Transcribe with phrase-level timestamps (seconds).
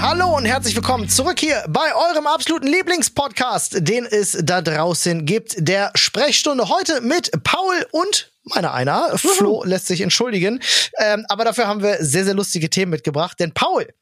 [0.00, 5.56] Hallo und herzlich willkommen zurück hier bei eurem absoluten Lieblingspodcast, den es da draußen gibt,
[5.58, 6.68] der Sprechstunde.
[6.68, 9.18] Heute mit Paul und meiner einer.
[9.18, 10.60] Flo lässt sich entschuldigen.
[10.98, 13.40] Ähm, aber dafür haben wir sehr, sehr lustige Themen mitgebracht.
[13.40, 13.92] Denn Paul,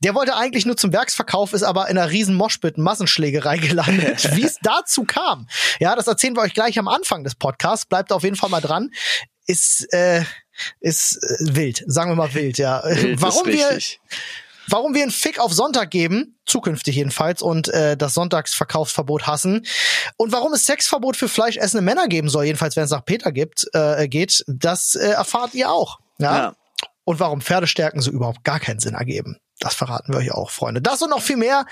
[0.00, 4.34] der wollte eigentlich nur zum Werksverkauf, ist aber in einer riesen Moshpit Massenschlägerei gelandet.
[4.34, 5.46] Wie es dazu kam,
[5.78, 7.86] ja, das erzählen wir euch gleich am Anfang des Podcasts.
[7.86, 8.90] Bleibt auf jeden Fall mal dran.
[9.46, 10.24] Ist, äh,
[10.80, 12.82] ist äh, wild, sagen wir mal wild, ja.
[12.84, 13.78] Wild Warum wir.
[14.68, 19.66] Warum wir einen Fick auf Sonntag geben, zukünftig jedenfalls, und äh, das Sonntagsverkaufsverbot hassen.
[20.16, 23.66] Und warum es Sexverbot für fleischessende Männer geben soll, jedenfalls wenn es nach Peter gibt,
[23.72, 25.98] äh, geht, das äh, erfahrt ihr auch.
[26.18, 26.36] Ja?
[26.36, 26.56] Ja.
[27.04, 29.38] Und warum Pferdestärken so überhaupt gar keinen Sinn ergeben.
[29.60, 30.82] Das verraten wir euch auch, Freunde.
[30.82, 31.66] Das und noch viel mehr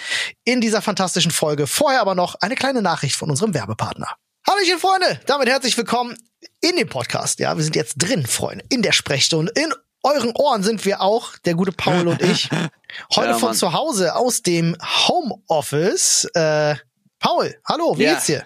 [0.45, 1.67] in dieser fantastischen Folge.
[1.67, 4.15] Vorher aber noch eine kleine Nachricht von unserem Werbepartner.
[4.49, 5.21] Hallöchen, Freunde!
[5.27, 6.17] Damit herzlich willkommen
[6.61, 7.41] in dem Podcast.
[7.41, 9.53] Ja, wir sind jetzt drin, Freunde, in der Sprechstunde.
[9.57, 9.73] In
[10.05, 12.49] euren Ohren sind wir auch, der gute Paul und ich.
[13.17, 14.77] Heute Ja, von zu Hause aus dem
[15.09, 16.27] Homeoffice.
[16.35, 16.77] Äh,
[17.19, 18.13] Paul, hallo, wie Ja.
[18.15, 18.45] geht's dir?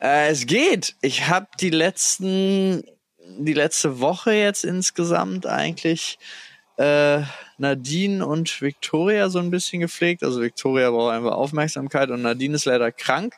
[0.00, 0.96] Äh, es geht.
[1.00, 2.82] Ich habe die letzten,
[3.38, 6.18] die letzte Woche jetzt insgesamt eigentlich
[6.76, 7.22] äh,
[7.58, 10.22] Nadine und Victoria so ein bisschen gepflegt.
[10.22, 13.34] Also Victoria braucht einfach Aufmerksamkeit und Nadine ist leider krank.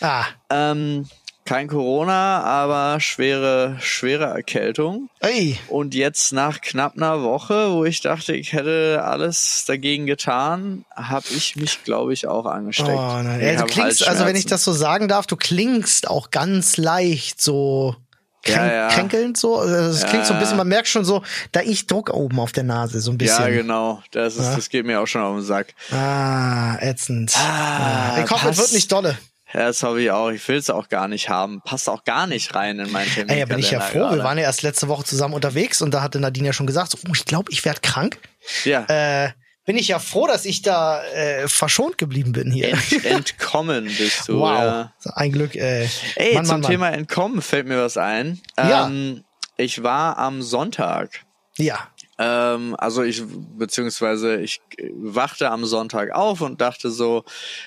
[0.00, 1.08] Ah, Ähm,
[1.44, 5.10] kein Corona, aber schwere, schwere Erkältung.
[5.20, 10.84] ey, Und jetzt nach knapp einer Woche, wo ich dachte, ich hätte alles dagegen getan,
[10.96, 12.88] habe ich mich, glaube ich, auch Oh angesteckt.
[12.88, 13.40] nein.
[13.40, 16.78] Ich Ja, du klingst, also wenn ich das so sagen darf, du klingst auch ganz
[16.78, 17.94] leicht so
[18.42, 18.88] kränk Ja, ja.
[18.88, 19.56] kränkelnd so.
[19.58, 22.40] Also Es Ja, klingt so ein bisschen, man merkt schon so, da ich Druck oben
[22.40, 23.42] auf der Nase, so ein bisschen.
[23.42, 24.02] Ja, genau.
[24.12, 25.74] Das, ist, das geht mir auch schon auf den Sack.
[25.92, 27.32] Ah, ätzend.
[27.36, 29.18] Ah, ich hoffe, es wird nicht dolle.
[29.54, 30.30] Ja, das hoffe ich auch.
[30.30, 31.60] Ich will es auch gar nicht haben.
[31.64, 33.30] Passt auch gar nicht rein in meinen Termin.
[33.32, 34.10] Ey, ja, bin ich ja froh.
[34.10, 36.90] Wir waren ja erst letzte Woche zusammen unterwegs und da hatte Nadine ja schon gesagt,
[36.90, 38.18] so, oh, ich glaube, ich werde krank.
[38.64, 39.30] Ja, Äh,
[39.66, 42.68] bin ich ja froh, dass ich da äh, verschont geblieben bin hier.
[42.72, 44.40] ent, entkommen bist du.
[44.40, 44.50] wow.
[44.50, 44.92] Ja.
[45.14, 45.54] Ein Glück.
[45.54, 46.70] Äh, Ey, Mann, zum Mann, Mann.
[46.70, 48.40] Thema Entkommen fällt mir was ein.
[48.58, 48.86] Ja.
[48.88, 49.24] Ähm,
[49.56, 51.10] ich war am Sonntag
[51.56, 51.78] Ja.
[52.16, 57.24] Ähm, also ich, beziehungsweise ich äh, wachte am Sonntag auf und dachte so,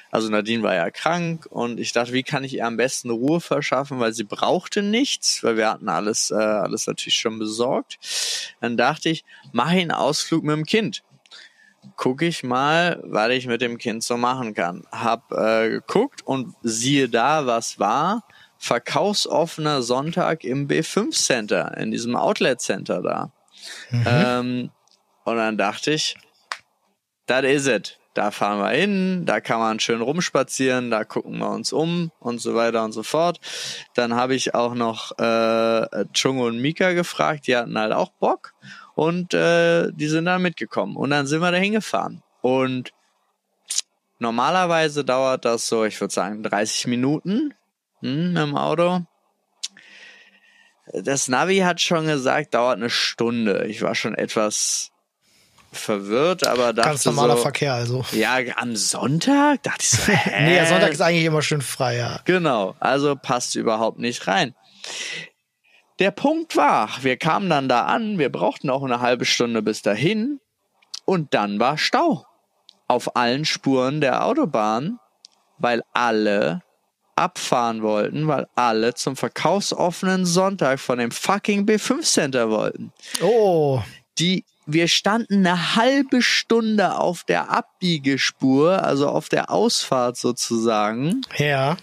[0.10, 3.42] also Nadine war ja krank und ich dachte, wie kann ich ihr am besten Ruhe
[3.42, 7.98] verschaffen, weil sie brauchte nichts, weil wir hatten alles, äh, alles natürlich schon besorgt.
[8.62, 11.04] Dann dachte ich, mache einen Ausflug mit dem Kind.
[11.98, 14.84] Guck ich mal, was ich mit dem Kind so machen kann.
[14.92, 18.24] Hab äh, geguckt und siehe da, was war.
[18.58, 23.32] Verkaufsoffener Sonntag im B5 Center, in diesem Outlet Center da.
[23.92, 24.72] Ähm,
[25.26, 26.16] und dann dachte ich,
[27.26, 28.00] das is it.
[28.14, 32.42] Da fahren wir hin, da kann man schön rumspazieren, da gucken wir uns um und
[32.42, 33.40] so weiter und so fort.
[33.94, 38.54] Dann habe ich auch noch äh, Chungo und Mika gefragt, die hatten halt auch Bock
[38.96, 40.96] und äh, die sind dann mitgekommen.
[40.96, 42.24] Und dann sind wir da hingefahren.
[42.42, 42.92] Und
[44.18, 47.54] normalerweise dauert das so, ich würde sagen, 30 Minuten
[48.00, 49.02] hm, dem Auto.
[50.94, 53.66] Das Navi hat schon gesagt, dauert eine Stunde.
[53.68, 54.92] Ich war schon etwas
[55.72, 58.06] verwirrt, aber dachte Ganz normaler so, Verkehr, also.
[58.12, 60.44] ja, am Sonntag dachte ich so, hä?
[60.44, 62.20] Nee, Sonntag ist eigentlich immer schön frei, ja.
[62.26, 64.56] Genau, also passt überhaupt nicht rein.
[66.00, 69.82] Der Punkt war, wir kamen dann da an, wir brauchten auch eine halbe Stunde bis
[69.82, 70.40] dahin
[71.06, 72.26] und dann war Stau
[72.88, 75.00] auf allen Spuren der Autobahn,
[75.58, 76.62] weil alle
[77.18, 82.92] abfahren wollten, weil alle zum verkaufsoffenen Sonntag von dem fucking B5 Center wollten.
[83.22, 83.82] Oh,
[84.20, 91.78] Die wir standen eine halbe Stunde auf der Abbiegespur, also auf der Ausfahrt sozusagen ja.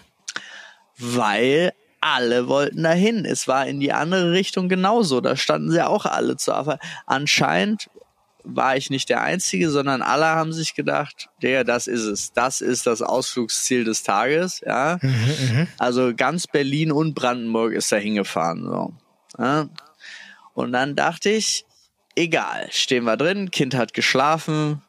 [0.99, 3.25] weil alle wollten dahin.
[3.25, 5.21] Es war in die andere Richtung genauso.
[5.21, 6.81] Da standen sie auch alle zur Abfahrt.
[7.07, 7.89] Anscheinend
[8.45, 12.33] war ich nicht der Einzige, sondern alle haben sich gedacht, der, das ist es.
[12.33, 14.61] Das ist das Ausflugsziel des Tages.
[14.65, 18.63] Ja, Mhm, also ganz Berlin und Brandenburg ist da hingefahren.
[18.63, 18.93] So.
[19.37, 19.67] Ja.
[20.53, 21.65] Und dann dachte ich,
[22.15, 24.81] egal, stehen wir drin, Kind hat geschlafen,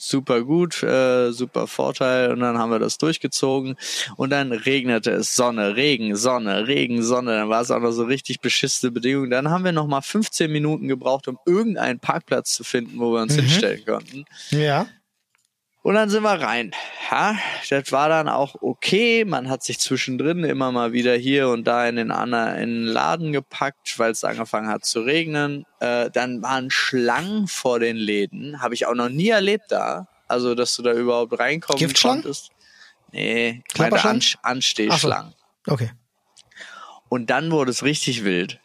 [0.00, 2.32] super gut, äh, super Vorteil.
[2.32, 3.76] Und dann haben wir das durchgezogen.
[4.16, 7.32] Und dann regnete es Sonne, Regen, Sonne, Regen, Sonne.
[7.36, 9.30] Dann war es auch noch so richtig beschissene Bedingungen.
[9.30, 13.22] Dann haben wir noch mal 15 Minuten gebraucht, um irgendeinen Parkplatz zu finden, wo wir
[13.22, 14.24] uns hinstellen konnten.
[14.50, 14.86] Ja.
[15.82, 16.72] Und dann sind wir rein.
[17.10, 17.38] Ja,
[17.70, 19.24] das war dann auch okay.
[19.24, 22.84] Man hat sich zwischendrin immer mal wieder hier und da in den, anderen, in den
[22.84, 25.64] Laden gepackt, weil es angefangen hat zu regnen.
[25.80, 28.60] Äh, dann waren Schlangen vor den Läden.
[28.60, 30.06] Habe ich auch noch nie erlebt da.
[30.28, 32.22] Also, dass du da überhaupt reinkommen Giftschlangen?
[32.22, 32.50] konntest.
[33.12, 34.22] Nee, Klapperschlangen?
[34.42, 35.34] An Anstehschlangen.
[35.66, 35.90] Okay.
[37.08, 38.60] Und dann wurde es richtig wild.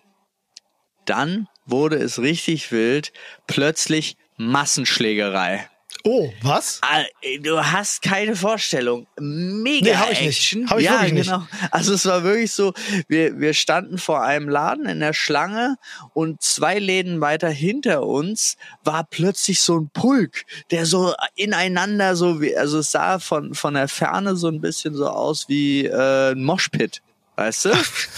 [1.06, 3.14] Dann wurde es richtig wild.
[3.48, 5.68] Plötzlich Massenschlägerei.
[6.04, 6.80] Oh, was?
[6.84, 7.04] Ah,
[7.42, 9.08] Du hast keine Vorstellung.
[9.20, 10.40] Mega Nee, hab ich nicht.
[10.40, 10.70] Action.
[10.70, 11.26] Hab ich ja, wirklich nicht.
[11.26, 11.48] genau.
[11.72, 12.74] Also es war wirklich so,
[13.08, 15.78] wir, wir standen vor einem Laden in der Schlange
[16.14, 22.42] und zwei Läden weiter hinter uns war plötzlich so ein Pulk, der so ineinander so
[22.42, 26.32] wie, also es sah von, von der Ferne so ein bisschen so aus wie äh,
[26.32, 27.02] ein Moshpit.
[27.36, 27.70] Weißt du?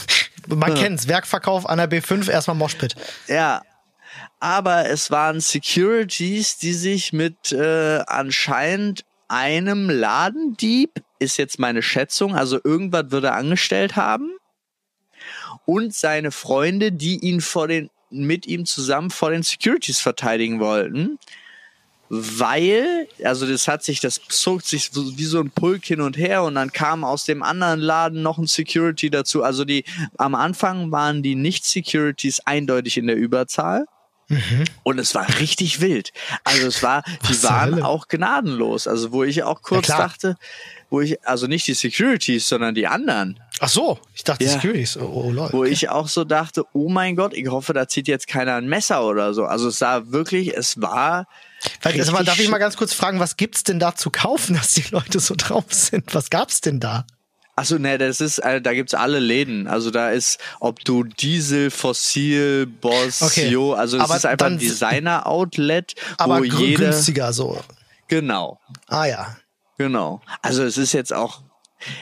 [0.47, 1.07] Man kennt's.
[1.07, 2.95] Werkverkauf an der B5, erstmal Moshpit.
[3.27, 3.61] Ja.
[4.39, 12.35] Aber es waren Securities, die sich mit äh, anscheinend einem Ladendieb, ist jetzt meine Schätzung,
[12.35, 14.31] also irgendwas würde er angestellt haben,
[15.65, 21.19] und seine Freunde, die ihn vor den, mit ihm zusammen vor den Securities verteidigen wollten.
[22.09, 26.43] Weil, also das hat sich, das zog sich wie so ein Pulk hin und her
[26.43, 29.43] und dann kam aus dem anderen Laden noch ein Security dazu.
[29.43, 29.83] Also die,
[30.17, 33.87] am Anfang waren die Nicht-Securities eindeutig in der Überzahl.
[34.83, 36.11] Und es war richtig wild.
[36.43, 37.85] Also es war, die waren Hölle?
[37.85, 38.87] auch gnadenlos.
[38.87, 39.99] Also wo ich auch kurz klar.
[39.99, 40.35] dachte,
[40.89, 43.39] wo ich, also nicht die Securities, sondern die anderen.
[43.59, 44.51] Ach so, ich dachte Ja.
[44.51, 44.97] Securities.
[44.97, 45.49] Oh, oh lol.
[45.51, 48.67] Wo ich auch so dachte, oh mein Gott, ich hoffe, da zieht jetzt keiner ein
[48.67, 49.45] Messer oder so.
[49.45, 51.27] Also es sah wirklich, es war.
[51.83, 54.71] Also richtig darf ich mal ganz kurz fragen, was gibt's denn da zu kaufen, dass
[54.71, 56.13] die Leute so drauf sind?
[56.13, 57.05] Was gab's denn da?
[57.57, 59.67] Achso, ne, das ist, äh, da gibt's alle Läden.
[59.67, 63.47] Also da ist, ob du Diesel, Fossil, Boss, Okay.
[63.49, 66.85] Jo, also es ist einfach ein Designer-Outlet, Aber wo jeder.
[66.91, 67.59] günstiger so.
[68.09, 68.59] Genau.
[68.87, 69.37] Ah ja.
[69.79, 70.21] Genau.
[70.43, 71.41] Also es ist jetzt auch,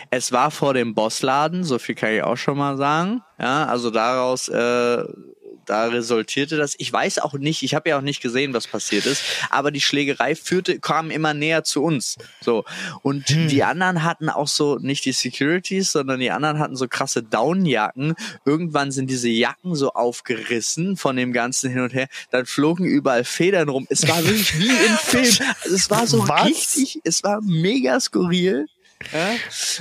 [0.10, 3.22] es war vor dem Bossladen, so viel kann ich auch schon mal sagen.
[3.40, 5.04] Ja, also daraus, äh,
[5.66, 6.76] da resultierte das.
[6.78, 9.82] Ich weiß auch nicht, ich habe ja auch nicht gesehen, was passiert ist, aber die
[9.82, 12.16] Schlägerei führte, kam immer näher zu uns.
[12.42, 12.66] So.
[13.02, 17.24] Und die anderen hatten auch so, nicht die Securities, sondern die anderen hatten so krasse
[17.24, 18.16] Downjacken.
[18.46, 22.08] Irgendwann sind diese Jacken so aufgerissen von dem ganzen hin und her.
[22.32, 23.88] Dann flogen überall Federn rum.
[23.90, 25.50] Es war wirklich wie im Film.
[25.64, 26.46] Also es war so Was?
[26.46, 28.68] richtig, es war mega skurril.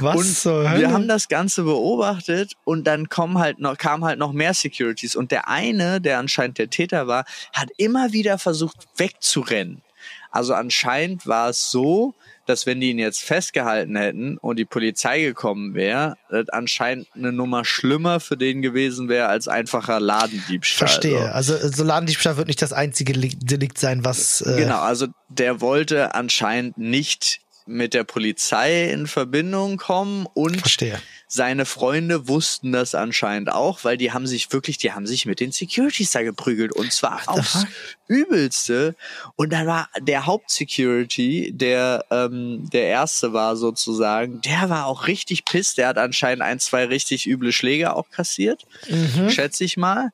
[0.00, 0.80] Was und zur Hölle?
[0.80, 5.16] wir haben das Ganze beobachtet und dann kommen halt noch, kamen halt noch mehr Securities
[5.16, 9.82] und der eine, der anscheinend der Täter war, hat immer wieder versucht wegzurennen.
[10.30, 12.14] Also anscheinend war es so,
[12.46, 17.32] dass wenn die ihn jetzt festgehalten hätten und die Polizei gekommen wäre, das anscheinend eine
[17.32, 20.88] Nummer schlimmer für den gewesen wäre als einfacher Ladendiebstahl.
[20.88, 21.18] Verstehe.
[21.20, 21.24] So.
[21.24, 25.60] Also so Ladendiebstahl wird nicht das einzige Li- Delikt sein, was äh, Genau, also der
[25.62, 31.00] wollte anscheinend nicht mit der Polizei in Verbindung kommen und verstehe.
[31.28, 35.40] seine Freunde wussten das anscheinend auch, weil die haben sich wirklich, die haben sich mit
[35.40, 37.66] den Securities da geprügelt und zwar What aufs?
[38.06, 38.94] Übelste.
[39.36, 45.44] Und dann war der Hauptsecurity, der ähm, der erste war sozusagen, der war auch richtig
[45.44, 45.74] piss.
[45.74, 49.30] Der hat anscheinend ein, zwei richtig üble Schläge auch kassiert, Mhm.
[49.30, 50.10] schätze ich mal.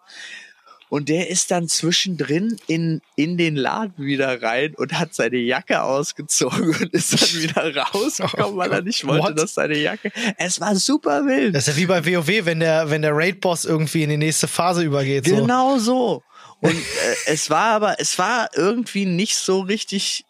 [0.91, 5.83] Und der ist dann zwischendrin in, in den Laden wieder rein und hat seine Jacke
[5.83, 8.87] ausgezogen und ist dann wieder rausgekommen, Oh weil er Gott.
[8.87, 9.39] nicht wollte, What?
[9.39, 10.11] dass seine Jacke.
[10.37, 11.55] Es war super wild.
[11.55, 14.49] Das ist ja wie bei WoW, wenn der, wenn der Raid-Boss irgendwie in die nächste
[14.49, 15.27] Phase übergeht.
[15.27, 15.37] So.
[15.37, 16.23] Genau so.
[16.61, 20.25] Und äh, es war aber, es war irgendwie nicht so richtig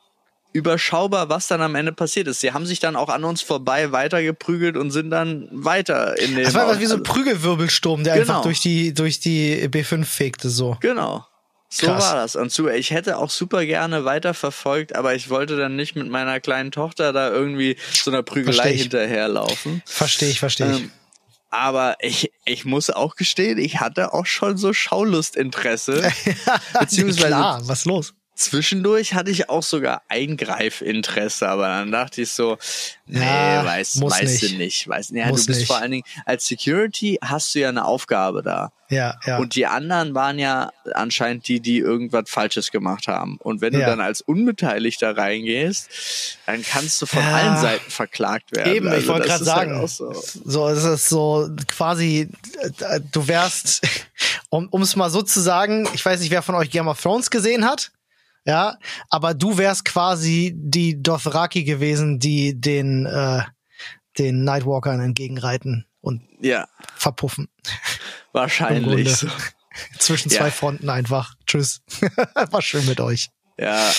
[0.52, 2.40] überschaubar, was dann am Ende passiert ist.
[2.40, 6.44] Sie haben sich dann auch an uns vorbei weitergeprügelt und sind dann weiter in den.
[6.44, 8.22] Das war wie so ein also, Prügelwirbelsturm, der Genau.
[8.32, 10.76] einfach durch die, durch die B5 fegte, so.
[10.80, 11.24] Genau.
[11.72, 12.02] So Krass.
[12.04, 12.34] war das.
[12.34, 16.40] Und zu, ich hätte auch super gerne weiterverfolgt, aber ich wollte dann nicht mit meiner
[16.40, 19.80] kleinen Tochter da irgendwie so einer Prügelei hinterherlaufen.
[19.86, 20.78] Verstehe ich, verstehe ich.
[20.80, 20.90] Ähm,
[21.50, 26.02] aber ich, ich muss auch gestehen, ich hatte auch schon so Schaulustinteresse.
[26.80, 28.14] beziehungsweise- Klar, was los?
[28.40, 32.56] Zwischendurch hatte ich auch sogar Eingreifinteresse, aber dann dachte ich so,
[33.06, 33.20] nee,
[33.54, 34.42] Ja, weiß, weißt nicht.
[34.42, 34.88] du nicht.
[34.88, 35.66] Weiß, ja, Muss du bist nicht.
[35.66, 38.72] vor allen Dingen, als Security hast du ja eine Aufgabe da.
[38.88, 39.38] Ja, ja.
[39.38, 43.36] Und die anderen waren ja anscheinend die, die irgendwas Falsches gemacht haben.
[43.40, 43.86] Und wenn du Ja.
[43.86, 47.34] dann als Unbeteiligter reingehst, dann kannst du von Ja.
[47.34, 48.74] allen Seiten verklagt werden.
[48.74, 50.12] Eben, ich Also wollte das gerade halt sagen, auch so.
[50.44, 52.28] so es ist so quasi,
[52.80, 53.82] äh, du wärst,
[54.48, 57.30] um es mal so zu sagen, ich weiß nicht, wer von euch Game of Thrones
[57.30, 57.92] gesehen hat,
[58.50, 58.76] ja,
[59.10, 63.42] aber du wärst quasi die Dothraki gewesen, die den äh,
[64.18, 66.66] den Nightwalkern entgegenreiten und Ja,
[66.96, 67.48] verpuffen.
[68.32, 69.16] Wahrscheinlich.
[69.16, 69.28] So.
[69.98, 70.38] Zwischen Ja.
[70.40, 71.34] zwei Fronten einfach.
[71.46, 71.80] Tschüss.
[72.50, 73.30] War schön mit euch.
[73.60, 73.92] Ja,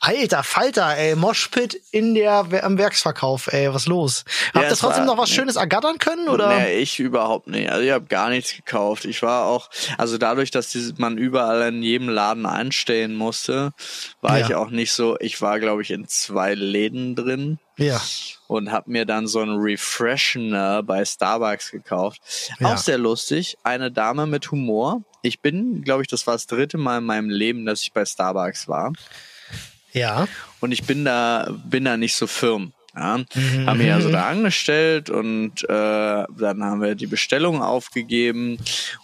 [0.00, 4.24] Alter Falter, ey, Moshpit in der am Werksverkauf, ey, was los?
[4.26, 5.30] Ja, Habt ihr es trotzdem war- noch was.
[5.30, 6.58] Schönes ergattern können oder?
[6.58, 7.70] Nee, ich überhaupt nicht.
[7.70, 9.04] Also ich habe gar nichts gekauft.
[9.04, 13.72] Ich war auch, also dadurch, dass diese, man überall in jedem Laden einstehen musste,
[14.20, 14.46] war Ja.
[14.46, 18.00] ich auch nicht so, ich war glaube ich in zwei Läden drin Ja.
[18.46, 22.20] Und habe mir dann so einen Refreshener bei Starbucks gekauft.
[22.60, 22.72] Ja.
[22.72, 23.56] Auch sehr lustig.
[23.62, 25.02] Eine Dame mit Humor.
[25.22, 28.04] Ich bin, glaube ich, das war das dritte Mal in meinem Leben, dass ich bei
[28.04, 28.92] Starbucks war.
[29.92, 30.26] Ja.
[30.60, 32.72] Und ich bin da, bin da nicht so firm.
[32.96, 33.66] Ja, mhm.
[33.66, 38.58] haben wir also da angestellt und äh, dann haben wir die Bestellung aufgegeben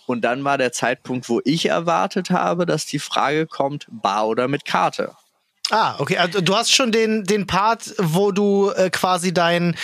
[0.06, 4.46] und dann war der Zeitpunkt, wo ich erwartet habe, dass die Frage kommt, bar oder
[4.46, 5.16] mit Karte.
[5.70, 6.16] Ah, okay.
[6.18, 9.76] Also du hast schon den, den Part, wo du äh, quasi dein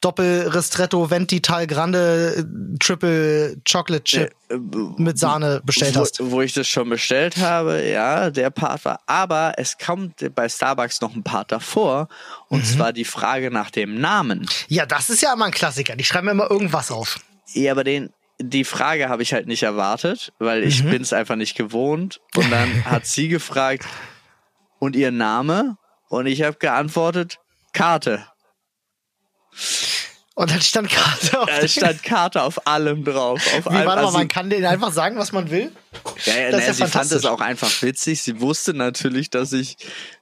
[0.00, 4.56] Doppel Ristretto Venti Tal Grande äh, Triple Chocolate Chip äh,
[4.96, 6.30] mit Sahne bestellt wo, hast.
[6.30, 9.00] Wo ich das schon bestellt habe, ja, der Part war.
[9.06, 12.08] Aber es kommt bei Starbucks noch ein Part davor.
[12.48, 12.64] Und mhm.
[12.64, 14.48] zwar die Frage nach dem Namen.
[14.68, 15.96] Ja, das ist ja immer ein Klassiker.
[15.96, 17.18] Die schreiben immer irgendwas auf.
[17.54, 20.90] Ja, aber den, die Frage habe ich halt nicht erwartet, weil ich mhm.
[20.90, 22.20] bin es einfach nicht gewohnt.
[22.36, 23.84] Und dann hat sie gefragt,
[24.82, 25.76] und ihr Name?
[26.08, 27.38] Und ich habe geantwortet,
[27.72, 28.26] Karte.
[30.34, 31.46] Und dann stand Karte auf.
[31.46, 33.40] Da stand Karte auf allem drauf.
[33.54, 35.70] Auf Wie, allem, warte mal, also, man kann denen einfach sagen, was man will?
[36.24, 38.22] Ja, ja, das ja sie fand es auch einfach witzig.
[38.22, 39.76] Sie wusste natürlich, dass ich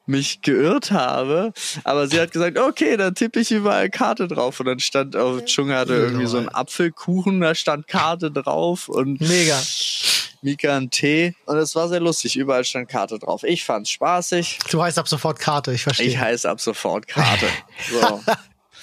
[0.04, 1.54] mich geirrt habe.
[1.84, 4.60] Aber sie hat gesagt, okay, dann tippe ich überall Karte drauf.
[4.60, 8.90] Und dann stand auf, Chung hatte irgendwie so einen Apfelkuchen, da stand Karte drauf.
[8.90, 9.58] Und Mega.
[10.42, 12.36] Mika einen Tee und es war sehr lustig.
[12.36, 13.42] Überall stand Karte drauf.
[13.44, 14.58] Ich fand's spaßig.
[14.70, 16.06] Du heißt ab sofort Karte, ich verstehe.
[16.06, 17.46] Ich heiße ab sofort Karte.
[17.90, 18.22] So.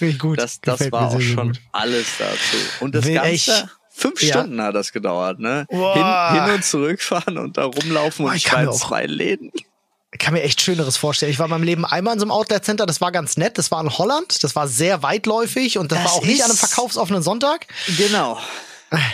[0.00, 0.38] Ich gut.
[0.40, 1.60] Das, das war auch schon gut.
[1.72, 2.56] alles dazu.
[2.80, 3.50] Und das Will Ganze, ich?
[3.90, 4.34] fünf ja.
[4.34, 5.66] Stunden hat das gedauert, ne?
[5.68, 9.50] Hin, hin, und zurückfahren und da rumlaufen und ich war in zwei Läden.
[10.12, 11.30] Ich kann mir echt Schöneres vorstellen.
[11.30, 13.58] Ich war in meinem Leben einmal in so einem Outlet Center, das war ganz nett.
[13.58, 16.50] Das war in Holland, das war sehr weitläufig und das, das war auch nicht an
[16.50, 17.66] einem verkaufsoffenen Sonntag.
[17.96, 18.38] Genau.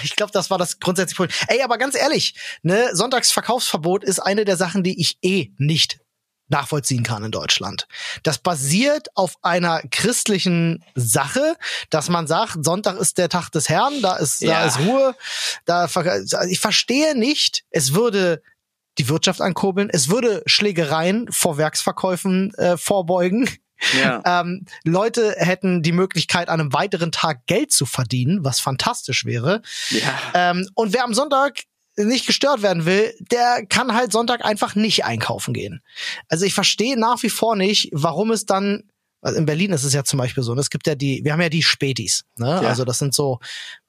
[0.03, 1.37] Ich glaube, das war das grundsätzliche Problem.
[1.49, 6.01] Ey, aber ganz ehrlich, ne, Sonntagsverkaufsverbot ist eine der Sachen, die ich eh nicht
[6.49, 7.89] nachvollziehen kann in Deutschland.
[8.23, 11.57] Das basiert auf einer christlichen Sache,
[11.91, 14.61] dass man sagt, Sonntag ist der Tag des Herrn, da ist, ja.
[14.61, 15.17] da ist Ruhe.
[15.65, 15.89] Da,
[16.49, 18.43] ich verstehe nicht, es würde
[18.99, 23.49] die Wirtschaft ankurbeln, es würde Schlägereien vor Werksverkäufen äh, vorbeugen.
[23.99, 24.23] Ja.
[24.41, 29.61] Ähm, Leute hätten die Möglichkeit, an einem weiteren Tag Geld zu verdienen, was fantastisch wäre.
[29.91, 30.19] Ja.
[30.33, 31.61] Ähm, und wer am Sonntag
[31.97, 35.83] nicht gestört werden will, der kann halt Sonntag einfach nicht einkaufen gehen.
[36.29, 38.85] Also ich verstehe nach wie vor nicht, warum es dann,
[39.21, 41.33] also in Berlin ist es ja zum Beispiel so, und es gibt ja die, wir
[41.33, 42.61] haben ja die Spätis, ne?
[42.63, 42.69] Ja.
[42.69, 43.39] Also das sind so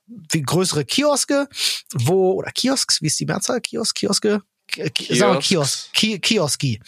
[0.07, 1.47] wie größere Kioske,
[1.93, 3.61] wo, oder Kiosks, wie ist die Mehrzahl?
[3.61, 4.41] Kiosk, Kioske?
[4.67, 5.15] Kiosk.
[5.15, 6.81] Sagen wir Kiosk, Kioski.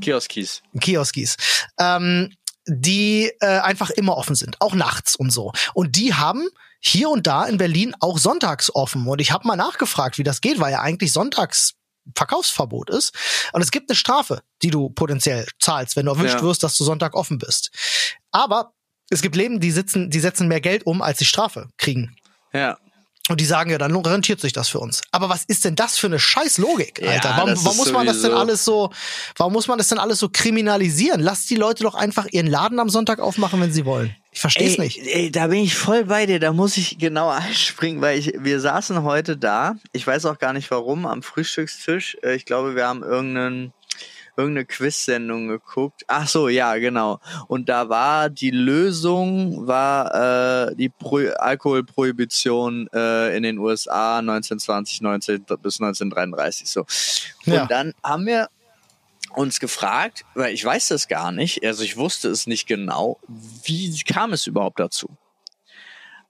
[0.00, 0.62] Kioskis.
[0.80, 1.36] Kioskis.
[1.78, 2.32] Ähm,
[2.66, 5.52] die äh, einfach immer offen sind, auch nachts und so.
[5.74, 6.48] Und die haben
[6.80, 9.06] hier und da in Berlin auch sonntags offen.
[9.06, 11.74] Und ich habe mal nachgefragt, wie das geht, weil ja eigentlich sonntags
[12.14, 13.14] Verkaufsverbot ist.
[13.52, 16.42] Und es gibt eine Strafe, die du potenziell zahlst, wenn du erwischt ja.
[16.42, 17.70] wirst, dass du Sonntag offen bist.
[18.30, 18.74] Aber
[19.10, 22.16] es gibt Leben, die sitzen, die setzen mehr Geld um, als sie Strafe kriegen.
[22.52, 22.78] Ja.
[23.30, 25.00] Und die sagen ja, dann rentiert sich das für uns.
[25.10, 27.30] Aber was ist denn das für eine Scheißlogik, Alter?
[27.30, 28.90] Ja, warum, warum muss man das denn alles so,
[29.36, 31.20] warum muss man das denn alles so kriminalisieren?
[31.20, 34.14] Lass die Leute doch einfach ihren Laden am Sonntag aufmachen, wenn sie wollen.
[34.30, 34.98] Ich verstehe es nicht.
[34.98, 36.38] Ey, da bin ich voll bei dir.
[36.38, 39.76] Da muss ich genau einspringen, weil ich, wir saßen heute da.
[39.92, 42.18] Ich weiß auch gar nicht warum am Frühstückstisch.
[42.22, 43.72] Äh, ich glaube, wir haben irgendeinen
[44.36, 46.04] irgendeine Quiz-Sendung geguckt.
[46.08, 47.20] Ach so, ja, genau.
[47.46, 55.00] Und da war die Lösung war äh, die Pro Alkoholprohibition äh, in den USA 1920,
[55.00, 56.80] 19 bis 1933 so.
[57.46, 57.66] Und ja.
[57.66, 58.48] dann haben wir
[59.34, 63.96] uns gefragt, weil ich weiß das gar nicht, also ich wusste es nicht genau, wie
[64.04, 65.08] kam es überhaupt dazu?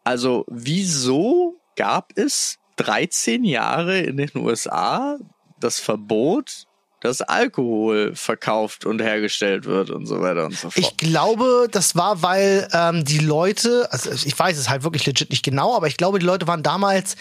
[0.04, 5.18] Also, wieso gab es 13 Jahre in den USA
[5.61, 6.66] das Verbot
[7.04, 10.78] dass Alkohol verkauft und hergestellt wird und so weiter und so fort.
[10.78, 15.28] Ich glaube, das war, weil ähm, die Leute, also ich weiß es halt wirklich legit
[15.28, 17.16] nicht genau, aber ich glaube, die Leute waren damals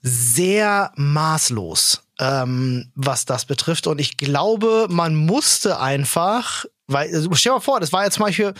[0.00, 3.86] sehr maßlos, ähm, was das betrifft.
[3.86, 8.14] Und ich glaube, man musste einfach weil, also, stell dir mal vor, das war jetzt
[8.14, 8.52] zum Beispiel,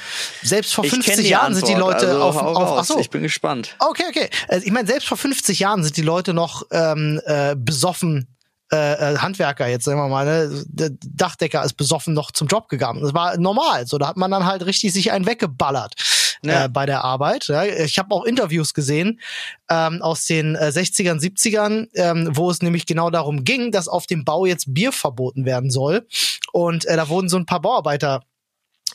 [0.42, 3.00] selbst vor 50 Jahren Antwort, sind die Leute also, auf, auf ach so.
[3.00, 3.74] Ich bin gespannt.
[3.80, 4.30] Okay, okay.
[4.46, 8.28] Also, ich meine, selbst vor 50 Jahren sind die Leute noch ähm, äh, besoffen
[8.72, 12.68] äh, äh, Handwerker jetzt, sagen wir mal, ne, der Dachdecker ist besoffen noch zum Job
[12.68, 13.02] gegangen.
[13.02, 13.86] Das war normal.
[13.86, 15.94] So, da hat man dann halt richtig sich einen weggeballert.
[16.42, 16.64] Ja.
[16.64, 17.48] Äh, bei der Arbeit.
[17.48, 17.64] Ja.
[17.64, 19.20] Ich habe auch Interviews gesehen
[19.68, 24.06] ähm, aus den äh, 60ern, 70ern, ähm, wo es nämlich genau darum ging, dass auf
[24.06, 26.06] dem Bau jetzt Bier verboten werden soll.
[26.52, 28.22] Und äh, da wurden so ein paar Bauarbeiter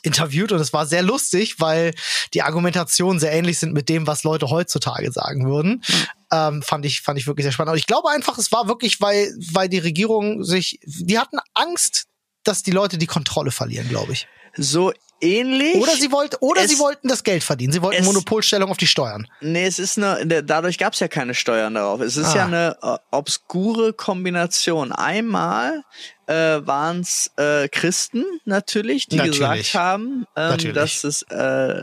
[0.02, 1.92] interviewt und es war sehr lustig, weil
[2.32, 5.82] die Argumentationen sehr ähnlich sind mit dem, was Leute heutzutage sagen würden.
[5.86, 6.06] Mhm.
[6.32, 7.72] Ähm, fand ich fand ich wirklich sehr spannend.
[7.72, 12.06] Und ich glaube einfach, es war wirklich, weil weil die Regierung sich, die hatten Angst,
[12.44, 14.26] dass die Leute die Kontrolle verlieren, glaube ich.
[14.56, 15.76] So ähnlich.
[15.76, 17.72] Oder sie wollten, oder Es- sie wollten das Geld verdienen.
[17.72, 19.26] Sie wollten es- Monopolstellung auf die Steuern.
[19.40, 22.00] Nee, es ist eine, dadurch gab es ja keine Steuern darauf.
[22.00, 22.36] Es ist Ah.
[22.36, 24.92] ja eine äh, obskure Kombination.
[24.92, 25.82] Einmal
[26.28, 26.34] äh,
[26.66, 29.38] waren es äh, Christen natürlich, die Natürlich.
[29.38, 31.34] gesagt haben, ähm, dass es äh,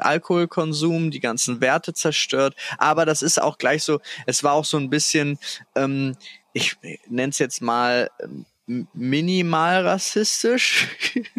[0.01, 2.55] Alkoholkonsum die ganzen Werte zerstört.
[2.77, 5.39] Aber das ist auch gleich so, es war auch so ein bisschen,
[5.75, 6.15] ähm,
[6.51, 6.75] ich
[7.07, 10.87] nenne es jetzt mal ähm, minimal rassistisch,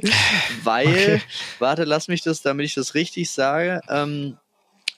[0.63, 1.21] weil, Okay.
[1.59, 4.37] warte, lass mich das, damit ich das richtig sage, ähm,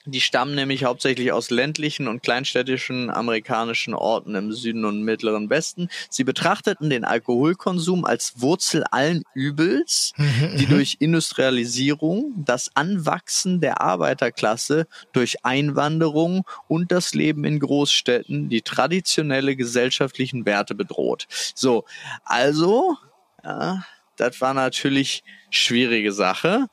[0.07, 5.89] die stammen nämlich hauptsächlich aus ländlichen und kleinstädtischen amerikanischen Orten im Süden und Mittleren Westen.
[6.09, 10.13] Sie betrachteten den Alkoholkonsum als Wurzel allen Übels,
[10.57, 18.61] die durch Industrialisierung, das Anwachsen der Arbeiterklasse durch Einwanderung und das Leben in Großstädten die
[18.61, 21.27] traditionelle gesellschaftlichen Werte bedroht.
[21.53, 21.85] So,
[22.23, 22.97] also,
[23.43, 23.83] ja,
[24.17, 26.67] das war natürlich schwierige Sache.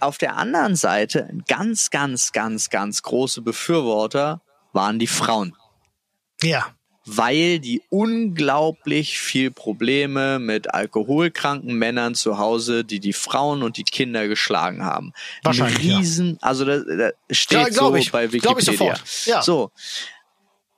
[0.00, 4.40] Auf der anderen Seite, ganz, ganz, ganz, ganz große Befürworter
[4.72, 5.54] waren die Frauen
[6.42, 6.66] Ja.
[7.04, 13.82] weil die unglaublich viel Probleme mit alkoholkranken Männern zu Hause, die die Frauen und die
[13.82, 15.08] Kinder geschlagen haben.
[15.08, 15.98] Ein Wahrscheinlich, ja.
[15.98, 18.12] Riesen, also da, da steht Ja, so ich.
[18.12, 18.94] bei Glaub ich Wikipedia.
[18.96, 19.26] sofort.
[19.26, 19.42] Ja.
[19.42, 19.72] So,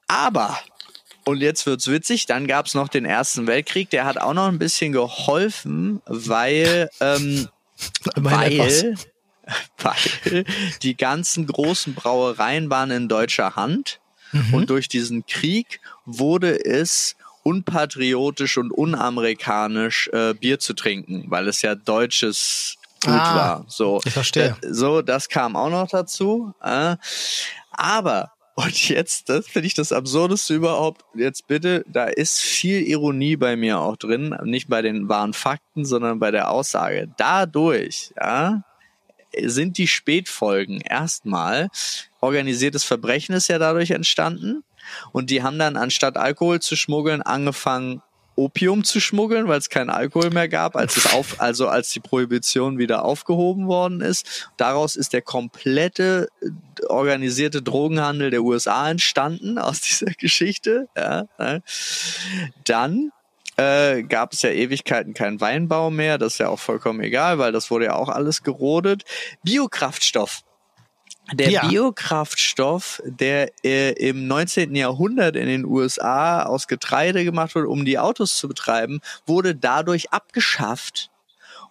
[0.08, 0.58] aber
[1.24, 2.26] und jetzt wird's witzig.
[2.26, 3.90] Dann gab's noch den Ersten Weltkrieg.
[3.90, 7.48] Der hat auch noch ein bisschen geholfen, weil ähm,
[8.16, 8.96] weil,
[9.78, 10.44] weil
[10.82, 14.00] die ganzen großen Brauereien waren in deutscher Hand
[14.32, 14.54] Mhm.
[14.54, 17.14] und durch diesen Krieg wurde es
[17.44, 23.64] unpatriotisch und unamerikanisch äh, Bier zu trinken, weil es ja deutsches Gut Ah, war.
[23.68, 24.56] So, ich verstehe.
[24.60, 26.52] Da- so, das kam auch noch dazu.
[26.62, 26.96] Äh,
[27.70, 31.04] aber und jetzt, das finde ich das Absurdeste überhaupt.
[31.14, 35.84] Jetzt bitte, da ist viel Ironie bei mir auch drin, nicht bei den wahren Fakten,
[35.84, 37.08] sondern bei der Aussage.
[37.16, 38.62] Dadurch, ja,
[39.42, 41.68] sind die Spätfolgen erstmal
[42.20, 44.62] organisiertes Verbrechen ist ja dadurch entstanden
[45.12, 48.02] und die haben dann anstatt Alkohol zu schmuggeln angefangen
[48.36, 52.00] Opium zu schmuggeln, weil es keinen Alkohol mehr gab, als es auf, also als die
[52.00, 54.50] Prohibition wieder aufgehoben worden ist.
[54.56, 60.88] Daraus ist der komplette äh, organisierte Drogenhandel der USA entstanden aus dieser Geschichte.
[60.96, 61.62] Ja, ne?
[62.64, 63.12] Dann
[63.56, 66.18] äh, gab es ja Ewigkeiten keinen Weinbau mehr.
[66.18, 69.04] Das ist ja auch vollkommen egal, weil das wurde ja auch alles gerodet.
[69.42, 70.42] Biokraftstoff.
[71.32, 71.66] Der Ja.
[71.66, 74.74] Biokraftstoff, der äh, im 19.
[74.76, 80.12] Jahrhundert in den USA aus Getreide gemacht wurde, um die Autos zu betreiben, wurde dadurch
[80.12, 81.10] abgeschafft.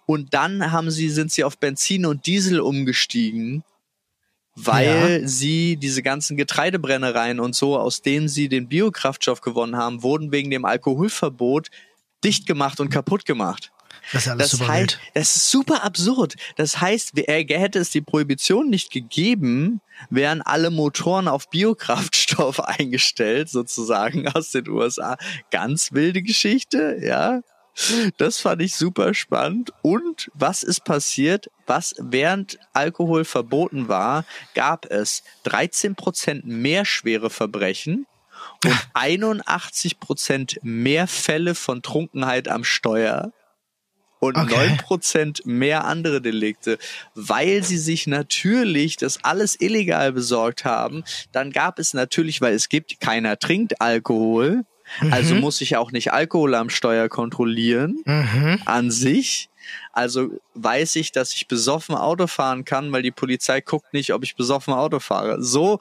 [0.06, 3.62] Und dann haben sie, sind sie auf Benzin und Diesel umgestiegen,
[4.56, 10.32] weil sie diese ganzen Getreidebrennereien und so, aus denen sie den Biokraftstoff gewonnen haben, wurden
[10.32, 11.68] wegen dem Alkoholverbot
[12.24, 13.70] dicht gemacht und kaputt gemacht.
[14.12, 15.00] Das ist alles Das super heißt, wild.
[15.14, 16.34] das ist super absurd.
[16.56, 24.28] Das heißt, hätte es die Prohibition nicht gegeben, wären alle Motoren auf Biokraftstoff eingestellt, sozusagen
[24.28, 25.16] aus den USA.
[25.50, 27.40] Ganz wilde Geschichte, ja.
[28.18, 29.72] Das fand ich super spannend.
[29.82, 31.50] Und was ist passiert?
[31.66, 38.06] Was während Alkohol verboten war, gab es 13 Prozent mehr schwere Verbrechen
[38.64, 43.32] und 81 Prozent mehr Fälle von Trunkenheit am Steuer
[44.24, 44.76] und Okay.
[44.88, 46.78] 9% mehr andere Delikte,
[47.14, 51.04] weil sie sich natürlich das alles illegal besorgt haben.
[51.32, 54.64] Dann gab es natürlich, weil es gibt, keiner trinkt Alkohol,
[55.10, 58.60] also muss ich auch nicht Alkohol am Steuer kontrollieren Mhm.
[58.66, 59.48] an sich.
[59.92, 64.22] Also weiß ich, dass ich besoffen Auto fahren kann, weil die Polizei guckt nicht, ob
[64.22, 65.42] ich besoffen Auto fahre.
[65.42, 65.78] So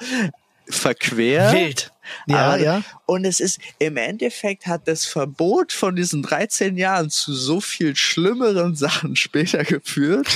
[0.70, 1.52] verquer.
[1.52, 1.92] Wild.
[2.28, 2.82] Ja, Aber- ja.
[3.06, 7.96] Und es ist, im Endeffekt hat das Verbot von diesen 13 Jahren zu so viel
[7.96, 10.28] schlimmeren Sachen später geführt.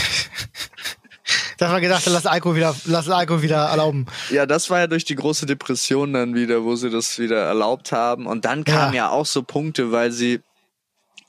[1.58, 4.06] Da hat man gedacht, lass Alkohol wieder, lass Alkohol wieder erlauben.
[4.30, 7.92] Ja, das war ja durch die große Depression dann wieder, wo sie das wieder erlaubt
[7.92, 8.28] haben.
[8.28, 9.06] Und dann kamen Ja.
[9.06, 10.40] ja, auch so Punkte, weil sie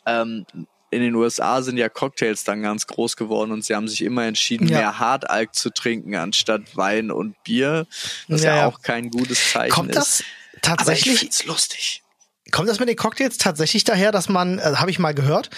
[0.06, 0.46] ähm,
[0.90, 4.24] in den USA sind ja Cocktails dann ganz groß geworden und sie haben sich immer
[4.24, 4.78] entschieden, Ja.
[4.78, 7.86] mehr Hartalk zu trinken anstatt Wein und Bier,
[8.28, 9.96] was Ja, ja, auch kein gutes Zeichen Kommt ist.
[9.96, 12.02] das Aber ich tatsächlich, find's lustig.
[12.50, 15.50] kommt das mit den Cocktails tatsächlich daher, dass man, äh, habe ich mal gehört,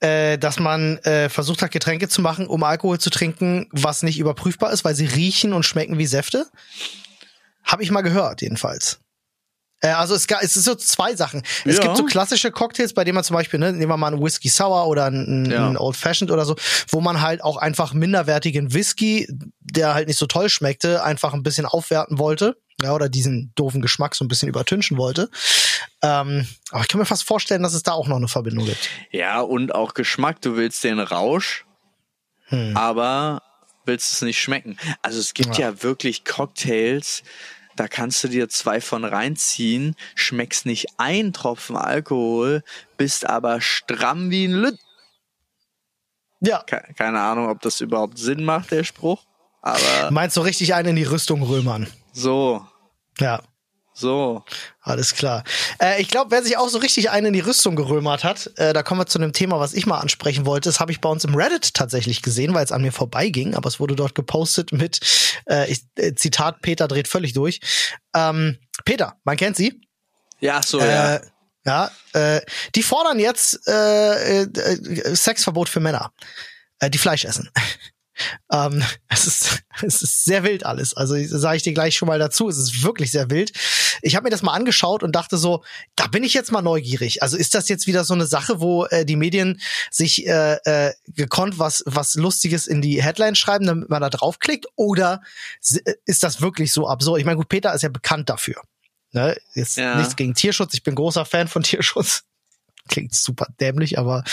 [0.00, 4.18] äh, dass man äh, versucht hat, Getränke zu machen, um Alkohol zu trinken, was nicht
[4.20, 6.46] überprüfbar ist, weil sie riechen und schmecken wie Säfte?
[7.64, 9.00] Habe ich mal gehört, jedenfalls.
[9.80, 11.42] Äh, also es, es ist so zwei Sachen.
[11.64, 11.82] Es Ja.
[11.82, 14.48] gibt so klassische Cocktails, bei denen man zum Beispiel, ne, nehmen wir mal einen Whisky
[14.48, 15.66] Sour oder einen, Ja.
[15.66, 16.56] einen Old Fashioned oder so,
[16.88, 19.28] wo man halt auch einfach minderwertigen Whisky,
[19.60, 22.56] der halt nicht so toll schmeckte, einfach ein bisschen aufwerten wollte.
[22.82, 25.30] Ja, oder diesen doofen Geschmack so ein bisschen übertünchen wollte.
[26.02, 28.90] Ähm, aber ich kann mir fast vorstellen, dass es da auch noch eine Verbindung gibt.
[29.12, 30.42] Ja, und auch Geschmack.
[30.42, 31.64] Du willst den Rausch,
[32.48, 32.76] Hm.
[32.76, 33.40] aber
[33.86, 34.76] willst es nicht schmecken.
[35.00, 35.70] Also es gibt ja.
[35.70, 37.22] ja wirklich Cocktails,
[37.76, 42.64] da kannst du dir zwei von reinziehen, schmeckst nicht ein Tropfen Alkohol,
[42.96, 44.78] bist aber stramm wie ein Lütt.
[46.40, 46.62] Ja.
[46.62, 49.24] Keine Ahnung, ob das überhaupt Sinn macht, der Spruch.
[49.62, 50.10] Aber.
[50.10, 51.86] Meinst du richtig einen in die Rüstung römern?
[52.12, 52.66] So.
[53.18, 53.42] Ja.
[53.98, 54.44] So.
[54.82, 55.42] Alles klar.
[55.80, 58.74] Äh, ich glaube, wer sich auch so richtig einen in die Rüstung gerömert hat, äh,
[58.74, 60.68] da kommen wir zu einem Thema, was ich mal ansprechen wollte.
[60.68, 63.68] Das habe ich bei uns im Reddit tatsächlich gesehen, weil es an mir vorbeiging, aber
[63.68, 65.00] es wurde dort gepostet mit
[65.48, 67.60] äh, ich, äh, Zitat, Peter dreht völlig durch.
[68.14, 69.80] Ähm, Peter, man kennt sie.
[70.40, 71.14] Ja, so, ja.
[71.14, 71.20] Äh,
[71.64, 72.42] ja, äh,
[72.74, 76.12] die fordern jetzt Sexverbot für Männer,
[76.90, 77.50] die Fleisch essen.
[78.50, 80.94] Ähm, es, ist, es ist sehr wild alles.
[80.94, 82.48] Also sage ich dir gleich schon mal dazu.
[82.48, 83.52] Es ist wirklich sehr wild.
[84.02, 87.22] Ich habe mir das mal angeschaut und dachte so, da bin ich jetzt mal neugierig.
[87.22, 90.92] Also ist das jetzt wieder so eine Sache, wo äh, die Medien sich äh, äh,
[91.08, 94.66] gekonnt was was Lustiges in die Headline schreiben, damit man da draufklickt?
[94.76, 95.22] Oder
[96.04, 97.20] ist das wirklich so absurd?
[97.20, 98.62] Ich meine, gut, Peter ist ja bekannt dafür.
[99.12, 99.36] Ne?
[99.54, 99.96] Jetzt ja.
[99.96, 100.74] nichts gegen Tierschutz.
[100.74, 102.24] Ich bin großer Fan von Tierschutz
[102.88, 104.24] klingt super dämlich, aber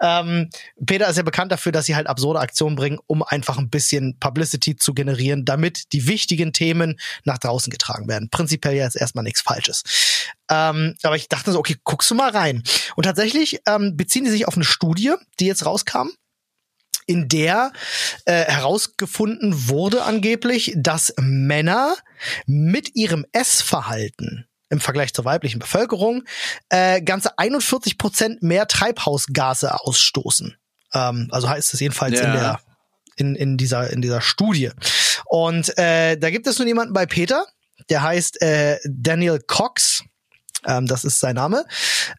[0.00, 0.50] ähm,
[0.84, 4.18] Peter ist ja bekannt dafür, dass sie halt absurde Aktionen bringen, um einfach ein bisschen
[4.18, 8.30] Publicity zu generieren, damit die wichtigen Themen nach draußen getragen werden.
[8.30, 9.82] Prinzipiell ja jetzt erstmal nichts Falsches.
[10.50, 12.62] Ähm, aber ich dachte so, okay, guckst du mal rein.
[12.96, 16.08] Und tatsächlich ähm, beziehen die sich auf eine Studie, die jetzt rauskam
[17.06, 17.72] in der
[18.24, 21.96] äh, herausgefunden wurde angeblich, dass Männer
[22.46, 26.22] mit ihrem Essverhalten im Vergleich zur weiblichen Bevölkerung
[26.68, 30.56] äh, ganze 41 Prozent mehr Treibhausgase ausstoßen.
[30.94, 32.24] Ähm, also heißt es jedenfalls ja.
[32.24, 32.60] in der
[33.16, 34.70] in, in dieser in dieser Studie.
[35.26, 37.44] Und äh, da gibt es nun jemanden bei Peter,
[37.90, 40.04] der heißt äh, Daniel Cox.
[40.66, 41.66] Ähm, das ist sein Name.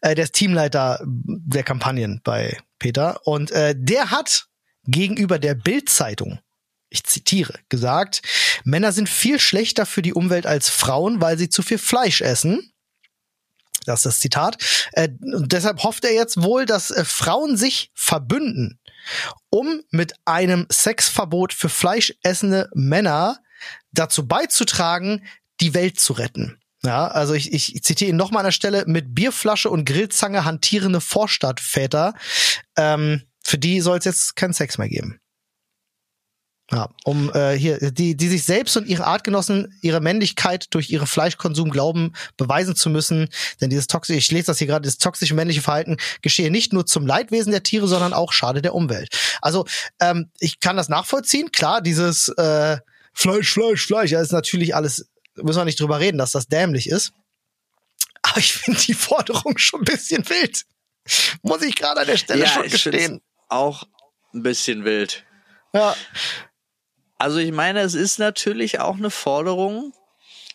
[0.00, 4.46] Äh, der ist Teamleiter der Kampagnen bei Peter und äh, der hat
[4.84, 6.40] gegenüber der Bild-Zeitung
[6.92, 8.22] ich zitiere, gesagt,
[8.64, 12.72] Männer sind viel schlechter für die Umwelt als Frauen, weil sie zu viel Fleisch essen.
[13.86, 14.58] Das ist das Zitat.
[14.92, 18.78] Äh, deshalb hofft er jetzt wohl, dass äh, Frauen sich verbünden,
[19.50, 23.40] um mit einem Sexverbot für fleischessende Männer
[23.90, 25.24] dazu beizutragen,
[25.60, 26.60] die Welt zu retten.
[26.84, 31.00] Ja, also ich, ich zitiere ihn nochmal an der Stelle, mit Bierflasche und Grillzange hantierende
[31.00, 32.14] Vorstadtväter,
[32.76, 35.21] ähm, für die soll es jetzt keinen Sex mehr geben.
[36.72, 41.06] Ja, um äh, hier, die, die sich selbst und ihre Artgenossen ihre Männlichkeit durch ihren
[41.06, 43.28] Fleischkonsum glauben, beweisen zu müssen.
[43.60, 46.86] Denn dieses toxische, ich lese das hier gerade, das toxische männliche Verhalten geschehe nicht nur
[46.86, 49.10] zum Leidwesen der Tiere, sondern auch schade der Umwelt.
[49.42, 49.66] Also,
[50.00, 51.52] ähm, ich kann das nachvollziehen.
[51.52, 52.78] Klar, dieses äh,
[53.12, 56.88] Fleisch, Fleisch, Fleisch, ja, ist natürlich alles, müssen wir nicht drüber reden, dass das dämlich
[56.88, 57.12] ist.
[58.22, 60.62] Aber ich finde die Forderung schon ein bisschen wild.
[61.42, 63.20] Muss ich gerade an der Stelle ja, schon gestehen.
[63.48, 63.82] Auch
[64.32, 65.26] ein bisschen wild.
[65.74, 65.94] Ja.
[67.22, 69.92] Also ich meine, es ist natürlich auch eine Forderung,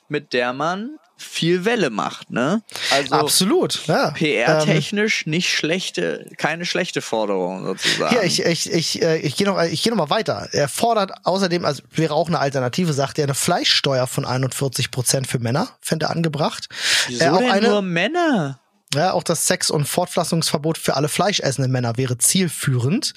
[0.09, 2.61] mit der man viel Welle macht, ne?
[2.91, 4.11] Also absolut, ja.
[4.11, 8.13] PR-technisch ähm, nicht schlechte, keine schlechte Forderung sozusagen.
[8.13, 10.49] Ja, ich ich ich äh, ich gehe noch ich gehe noch mal weiter.
[10.51, 15.25] Er fordert außerdem, also wäre auch eine Alternative, sagt er, eine Fleischsteuer von 41 Prozent
[15.25, 16.67] für Männer, fände er angebracht.
[17.07, 18.59] Wieso äh, auch denn eine, nur Männer?
[18.93, 23.13] Ja, auch das Sex- und Fortpflanzungsverbot für alle fleischessenden Männer wäre zielführend.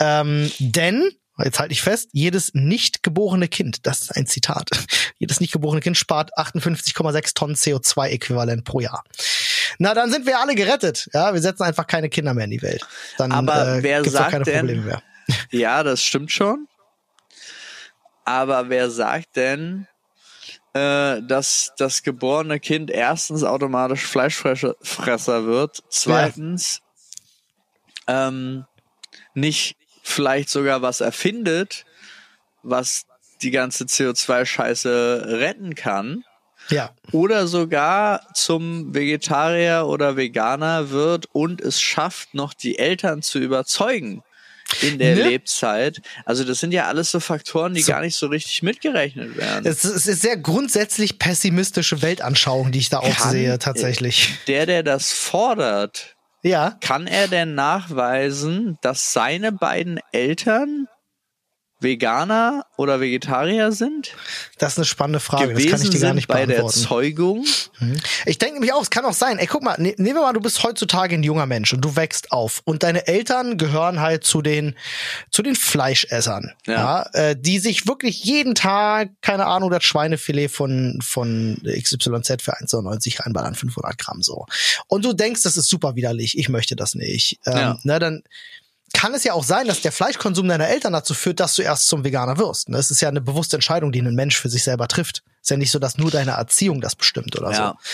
[0.00, 1.10] Ähm, denn
[1.44, 4.70] Jetzt halte ich fest, jedes nicht geborene Kind, das ist ein Zitat,
[5.18, 9.04] jedes nicht geborene Kind spart 58,6 Tonnen CO2-Äquivalent pro Jahr.
[9.78, 11.10] Na, dann sind wir alle gerettet.
[11.12, 12.86] Ja, wir setzen einfach keine Kinder mehr in die Welt.
[13.18, 15.02] Dann Aber äh, wer gibt's sagt keine denn, Probleme mehr.
[15.50, 16.68] Ja, das stimmt schon.
[18.24, 19.86] Aber wer sagt denn,
[20.72, 26.80] äh, dass das geborene Kind erstens automatisch Fleischfresser wird, zweitens
[28.08, 28.28] ja.
[28.28, 28.66] ähm,
[29.34, 31.84] nicht vielleicht sogar was erfindet,
[32.62, 33.04] was
[33.42, 36.24] die ganze CO2-Scheiße retten kann.
[36.70, 36.90] Ja.
[37.12, 44.22] Oder sogar zum Vegetarier oder Veganer wird und es schafft, noch die Eltern zu überzeugen
[44.80, 45.28] in der ne?
[45.28, 46.00] Lebzeit.
[46.24, 47.92] Also das sind ja alles so Faktoren, die so.
[47.92, 49.64] gar nicht so richtig mitgerechnet werden.
[49.64, 54.34] Es ist sehr grundsätzlich pessimistische Weltanschauung, die ich da auch sehe, tatsächlich.
[54.48, 56.15] Der, der das fordert,
[56.46, 56.76] ja.
[56.80, 60.86] Kann er denn nachweisen, dass seine beiden Eltern
[61.86, 64.12] Veganer oder Vegetarier sind?
[64.58, 65.54] Das ist eine spannende Frage.
[65.54, 67.46] das kann ich dir gar nicht bei der Zeugung.
[67.78, 67.96] Mhm.
[68.26, 69.38] Ich denke nämlich auch, es kann auch sein.
[69.38, 71.96] Ey, guck mal, ne, nehmen wir mal, du bist heutzutage ein junger Mensch und du
[71.96, 74.74] wächst auf und deine Eltern gehören halt zu den
[75.30, 80.48] zu den Fleischessern, ja, ja äh, die sich wirklich jeden Tag, keine Ahnung, das Schweinefilet
[80.48, 84.46] von von XYZ für 1,90 reinballern, 500 Gramm so.
[84.88, 86.36] Und du denkst, das ist super widerlich.
[86.36, 87.38] Ich möchte das nicht.
[87.46, 87.78] Ähm, ja.
[87.84, 88.22] Na, dann
[88.96, 91.86] kann es ja auch sein, dass der Fleischkonsum deiner Eltern dazu führt, dass du erst
[91.86, 92.68] zum Veganer wirst.
[92.70, 95.22] Das ist ja eine bewusste Entscheidung, die ein Mensch für sich selber trifft.
[95.42, 97.76] Ist ja nicht so, dass nur deine Erziehung das bestimmt oder ja.
[97.78, 97.90] so.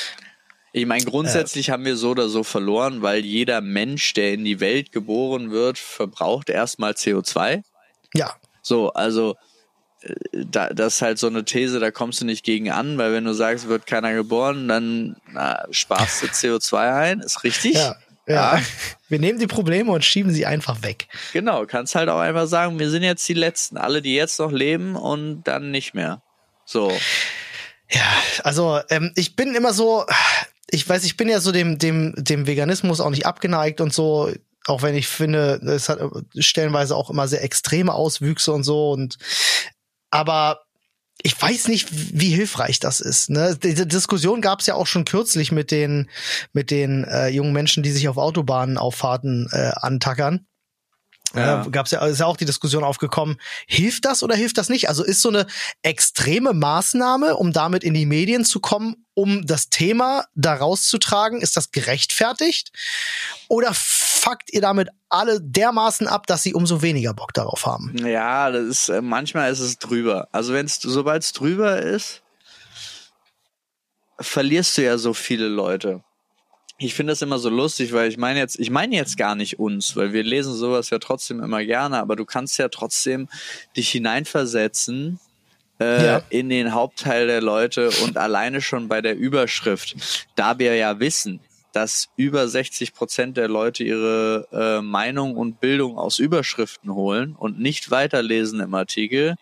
[0.72, 4.44] Ich meine, grundsätzlich äh, haben wir so oder so verloren, weil jeder Mensch, der in
[4.44, 7.64] die Welt geboren wird, verbraucht erstmal CO2.
[8.14, 8.36] Ja.
[8.62, 9.34] So, also
[10.02, 13.12] äh, da, das ist halt so eine These, da kommst du nicht gegen an, weil
[13.12, 17.74] wenn du sagst, wird keiner geboren, dann na, sparst du CO2 ein, ist richtig.
[17.74, 17.96] Ja.
[18.26, 18.56] Ja.
[18.56, 18.62] ja.
[19.08, 21.08] Wir nehmen die Probleme und schieben sie einfach weg.
[21.32, 24.52] Genau, kannst halt auch einfach sagen, wir sind jetzt die Letzten, alle, die jetzt noch
[24.52, 26.22] leben und dann nicht mehr.
[26.64, 26.92] So.
[27.90, 28.06] Ja,
[28.44, 30.06] also ähm, ich bin immer so,
[30.70, 34.32] ich weiß, ich bin ja so dem, dem, dem Veganismus auch nicht abgeneigt und so,
[34.66, 35.98] auch wenn ich finde, es hat
[36.38, 39.18] stellenweise auch immer sehr extreme Auswüchse und so und
[40.10, 40.62] aber
[41.22, 43.30] ich weiß nicht, wie hilfreich das ist.
[43.30, 43.56] Ne?
[43.62, 46.10] Diese Diskussion gab es ja auch schon kürzlich mit den
[46.52, 50.46] mit den äh, jungen Menschen, die sich auf Autobahnauffahrten äh, antackern.
[51.34, 51.64] Ja.
[51.64, 54.88] Äh, gab's ja, ist ja auch die Diskussion aufgekommen, hilft das oder hilft das nicht?
[54.88, 55.46] Also ist so eine
[55.82, 61.56] extreme Maßnahme, um damit in die Medien zu kommen, um das Thema da rauszutragen, ist
[61.56, 62.72] das gerechtfertigt?
[63.48, 67.94] Oder fuckt ihr damit alle dermaßen ab, dass sie umso weniger Bock darauf haben?
[68.06, 70.28] Ja, das ist, äh, manchmal ist es drüber.
[70.32, 72.22] Also wenn es, sobald es drüber ist,
[74.20, 76.02] verlierst du ja so viele Leute
[76.78, 79.58] ich finde das immer so lustig, weil ich meine jetzt, ich meine jetzt gar nicht
[79.58, 83.28] uns, weil wir lesen sowas ja trotzdem immer gerne, aber du kannst ja trotzdem
[83.76, 85.20] dich hineinversetzen
[85.80, 86.22] äh, ja.
[86.30, 89.96] in den Hauptteil der Leute und alleine schon bei der Überschrift,
[90.34, 91.40] da wir ja wissen,
[91.72, 97.58] dass über 60 Prozent der Leute ihre äh, Meinung und Bildung aus Überschriften holen und
[97.58, 99.36] nicht weiterlesen im Artikel,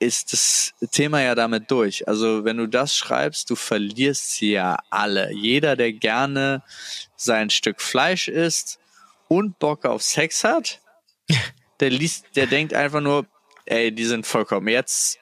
[0.00, 2.08] ist das Thema ja damit durch.
[2.08, 5.30] Also wenn du das schreibst, du verlierst sie ja alle.
[5.32, 6.62] Jeder, der gerne
[7.16, 8.80] sein Stück Fleisch isst
[9.28, 10.80] und Bock auf Sex hat,
[11.80, 13.26] der liest, der denkt einfach nur,
[13.66, 14.68] ey, die sind vollkommen.
[14.68, 15.18] Jetzt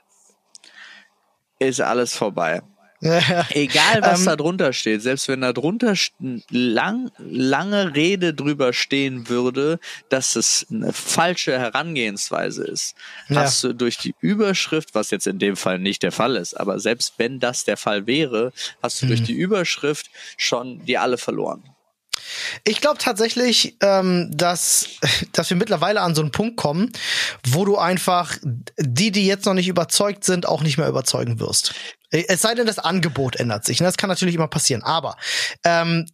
[1.58, 2.62] ist alles vorbei.
[3.50, 5.94] Egal, was ähm, da drunter steht, selbst wenn da drunter
[6.50, 12.96] lang, lange Rede drüber stehen würde, dass es eine falsche Herangehensweise ist,
[13.28, 13.42] ja.
[13.42, 16.80] hast du durch die Überschrift, was jetzt in dem Fall nicht der Fall ist, aber
[16.80, 19.10] selbst wenn das der Fall wäre, hast du mhm.
[19.10, 21.62] durch die Überschrift schon die alle verloren.
[22.64, 24.88] Ich glaube tatsächlich, ähm, dass,
[25.32, 26.92] dass wir mittlerweile an so einen Punkt kommen,
[27.46, 28.36] wo du einfach
[28.76, 31.74] die, die jetzt noch nicht überzeugt sind, auch nicht mehr überzeugen wirst.
[32.10, 33.80] Es sei denn, das Angebot ändert sich.
[33.80, 33.86] Ne?
[33.86, 34.82] Das kann natürlich immer passieren.
[34.82, 35.16] Aber
[35.64, 36.06] ähm,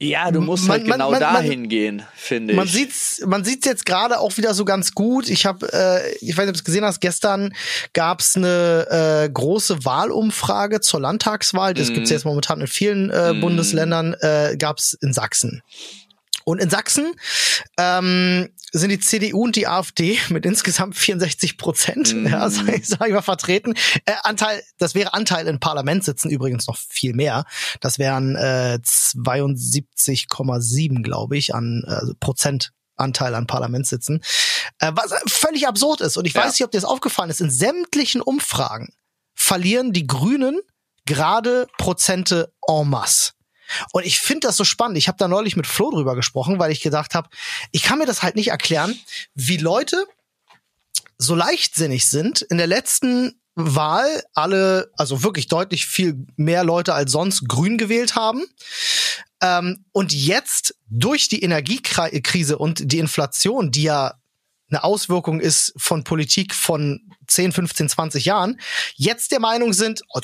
[0.00, 2.56] ja, du musst man, halt genau man, man, dahin gehen, finde ich.
[2.56, 5.28] Man sieht's, man sieht's jetzt gerade auch wieder so ganz gut.
[5.28, 7.00] Ich habe, äh, ich weiß nicht, ob du es gesehen hast.
[7.00, 7.52] Gestern
[7.94, 11.74] gab's eine äh, große Wahlumfrage zur Landtagswahl.
[11.74, 11.94] Das mm.
[11.94, 13.40] gibt's jetzt momentan in vielen äh, mm.
[13.40, 14.14] Bundesländern.
[14.20, 15.62] Äh, gab's in Sachsen.
[16.48, 17.12] Und in Sachsen
[17.76, 22.26] ähm, sind die CDU und die AfD mit insgesamt 64 Prozent, mm.
[22.26, 23.74] ja, sag, sag ich mal, vertreten.
[24.06, 27.44] Äh, Anteil, das wäre Anteil in Parlamentssitzen übrigens noch viel mehr.
[27.82, 34.22] Das wären äh, 72,7, glaube ich, an äh, Prozent Anteil an Parlamentssitzen,
[34.78, 36.16] äh, was völlig absurd ist.
[36.16, 36.44] Und ich ja.
[36.44, 37.42] weiß nicht, ob dir das aufgefallen ist.
[37.42, 38.94] In sämtlichen Umfragen
[39.34, 40.58] verlieren die Grünen
[41.04, 43.32] gerade Prozente en masse.
[43.92, 44.98] Und ich finde das so spannend.
[44.98, 47.28] Ich habe da neulich mit Flo drüber gesprochen, weil ich gedacht habe,
[47.72, 48.98] ich kann mir das halt nicht erklären,
[49.34, 50.06] wie Leute
[51.18, 52.42] so leichtsinnig sind.
[52.42, 58.14] In der letzten Wahl alle, also wirklich deutlich viel mehr Leute als sonst grün gewählt
[58.14, 58.44] haben.
[59.40, 64.14] Ähm, und jetzt durch die Energiekrise und die Inflation, die ja
[64.70, 68.60] eine Auswirkung ist von Politik von 10, 15, 20 Jahren,
[68.96, 70.20] jetzt der Meinung sind, oh,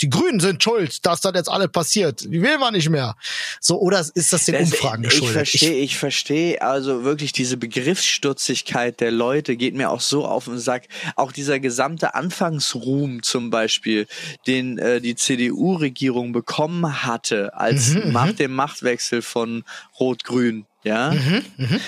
[0.00, 2.22] die Grünen sind schuld, dass das jetzt alles passiert.
[2.22, 3.16] Die will man nicht mehr.
[3.60, 5.42] So, oder ist das den das, Umfragen geschuldet?
[5.42, 10.24] Ich verstehe, ich, ich verstehe also wirklich diese Begriffsstutzigkeit der Leute geht mir auch so
[10.24, 10.88] auf den Sack.
[11.16, 14.06] Auch dieser gesamte Anfangsruhm zum Beispiel,
[14.46, 18.36] den äh, die CDU-Regierung bekommen hatte, als mhm, nach mhm.
[18.36, 19.64] dem Machtwechsel von
[19.98, 21.80] Rot-Grün, ja, mhm, mhm.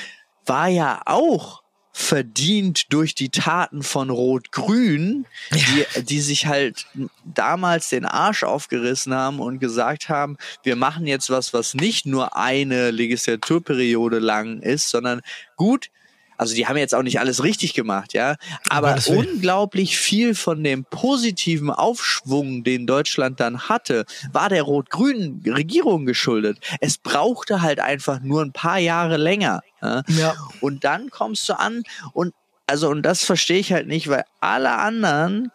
[0.44, 6.86] war ja auch verdient durch die Taten von Rot-Grün, die, die sich halt
[7.24, 12.36] damals den Arsch aufgerissen haben und gesagt haben, wir machen jetzt was, was nicht nur
[12.36, 15.20] eine Legislaturperiode lang ist, sondern
[15.56, 15.90] gut,
[16.40, 18.36] also die haben jetzt auch nicht alles richtig gemacht, ja,
[18.70, 26.06] aber unglaublich viel von dem positiven Aufschwung, den Deutschland dann hatte, war der rot-grünen Regierung
[26.06, 26.58] geschuldet.
[26.80, 29.60] Es brauchte halt einfach nur ein paar Jahre länger.
[29.82, 30.02] Ja?
[30.08, 30.34] ja.
[30.62, 31.82] Und dann kommst du an
[32.14, 32.32] und
[32.66, 35.52] also und das verstehe ich halt nicht, weil alle anderen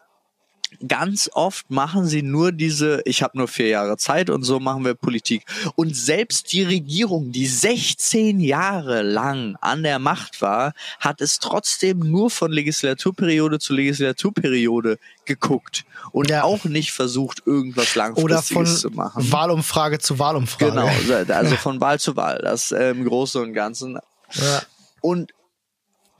[0.87, 4.85] ganz oft machen sie nur diese, ich habe nur vier Jahre Zeit und so machen
[4.85, 5.45] wir Politik.
[5.75, 11.99] Und selbst die Regierung, die 16 Jahre lang an der Macht war, hat es trotzdem
[11.99, 16.43] nur von Legislaturperiode zu Legislaturperiode geguckt und ja.
[16.43, 19.31] auch nicht versucht, irgendwas Langfristiges zu machen.
[19.31, 20.71] Wahlumfrage zu Wahlumfrage.
[20.71, 20.89] Genau,
[21.33, 23.99] also von Wahl zu Wahl, das äh, im Großen und Ganzen.
[24.33, 24.61] Ja.
[25.01, 25.33] Und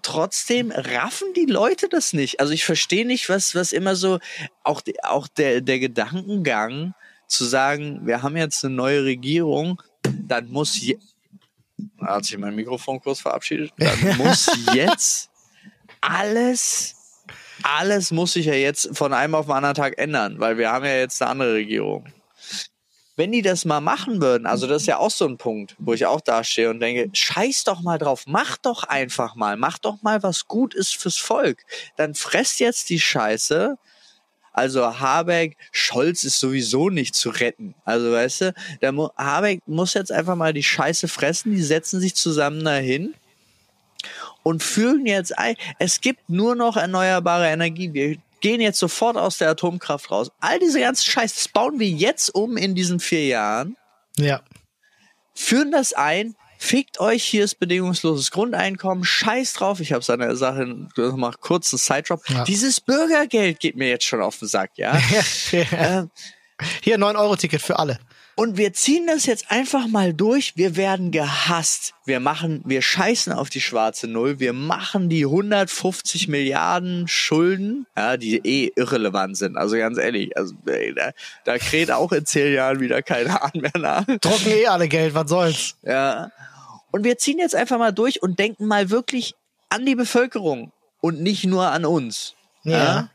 [0.05, 2.39] trotzdem raffen die Leute das nicht.
[2.39, 4.19] Also ich verstehe nicht, was, was immer so,
[4.63, 6.93] auch, auch der, der Gedankengang
[7.27, 10.99] zu sagen, wir haben jetzt eine neue Regierung, dann muss je,
[11.99, 15.31] hat sich mein Mikrofon kurz verabschiedet, dann muss jetzt
[16.01, 16.95] alles,
[17.63, 20.85] alles muss sich ja jetzt von einem auf den anderen Tag ändern, weil wir haben
[20.85, 22.05] ja jetzt eine andere Regierung
[23.15, 25.93] wenn die das mal machen würden, also das ist ja auch so ein Punkt, wo
[25.93, 30.01] ich auch dastehe und denke, scheiß doch mal drauf, mach doch einfach mal, mach doch
[30.01, 31.63] mal, was gut ist fürs Volk.
[31.95, 33.77] Dann fresst jetzt die Scheiße.
[34.51, 37.75] Also Habeck, Scholz ist sowieso nicht zu retten.
[37.83, 41.99] Also weißt du, der Mo Habeck muss jetzt einfach mal die Scheiße fressen, die setzen
[41.99, 43.15] sich zusammen dahin
[44.43, 47.93] und fühlen jetzt ein, es gibt nur noch erneuerbare Energie.
[47.93, 50.31] Wir gehen jetzt sofort aus der Atomkraft raus.
[50.39, 53.75] All diese ganzen Scheiß, das bauen wir jetzt um in diesen vier Jahren.
[54.17, 54.41] Ja.
[55.33, 60.65] Führen das ein, fickt euch, hier ist bedingungsloses Grundeinkommen, scheiß drauf, ich habe seine Sache,
[61.15, 62.29] mal kurz einen Side-Drop.
[62.29, 62.43] Ja.
[62.45, 64.97] Dieses Bürgergeld geht mir jetzt schon auf den Sack, ja.
[65.51, 66.09] ähm,
[66.81, 67.99] hier 9-Euro-Ticket für alle.
[68.37, 70.57] Und wir ziehen das jetzt einfach mal durch.
[70.57, 71.93] Wir werden gehasst.
[72.03, 74.41] Wir machen, wir scheißen auf die schwarze Null.
[74.41, 79.55] Wir machen die 150 Milliarden Schulden, ja, die eh irrelevant sind.
[79.55, 81.11] Also ganz ehrlich, also ey, da,
[81.45, 84.05] da kräht auch in zehn Jahren wieder keiner an mehr nach.
[84.05, 85.77] Drucken eh alle Geld, was soll's.
[85.83, 86.29] Ja.
[86.91, 89.35] Und wir ziehen jetzt einfach mal durch und denken mal wirklich
[89.69, 92.35] an die Bevölkerung und nicht nur an uns.
[92.63, 92.71] Ja.
[92.71, 93.09] ja?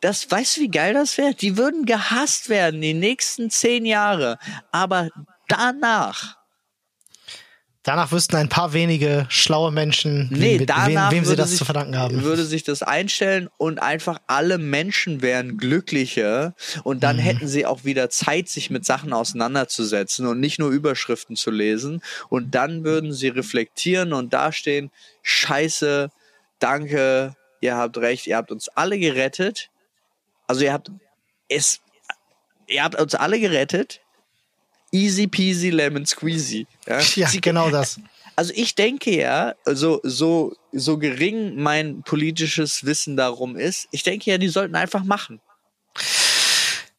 [0.00, 1.34] Das, weißt du, wie geil das wäre?
[1.34, 4.38] Die würden gehasst werden die nächsten zehn Jahre.
[4.70, 5.08] Aber
[5.48, 6.36] danach.
[7.88, 11.64] Danach wüssten ein paar wenige schlaue Menschen, nee, mit, wem, wem sie das sich, zu
[11.64, 12.22] verdanken haben.
[12.22, 17.20] Würde sich das einstellen und einfach alle Menschen wären glücklicher und dann mhm.
[17.20, 22.02] hätten sie auch wieder Zeit, sich mit Sachen auseinanderzusetzen und nicht nur Überschriften zu lesen.
[22.28, 24.90] Und dann würden sie reflektieren und dastehen,
[25.22, 26.10] scheiße,
[26.58, 29.70] danke, ihr habt recht, ihr habt uns alle gerettet
[30.48, 30.90] also ihr habt
[31.48, 31.80] es,
[32.66, 34.00] ihr habt uns alle gerettet.
[34.90, 36.66] Easy peasy lemon squeezy.
[36.86, 38.00] Ja, ja genau das.
[38.38, 44.30] Also ich denke ja, so, so, so gering mein politisches Wissen darum ist, ich denke
[44.30, 45.40] ja, die sollten einfach machen.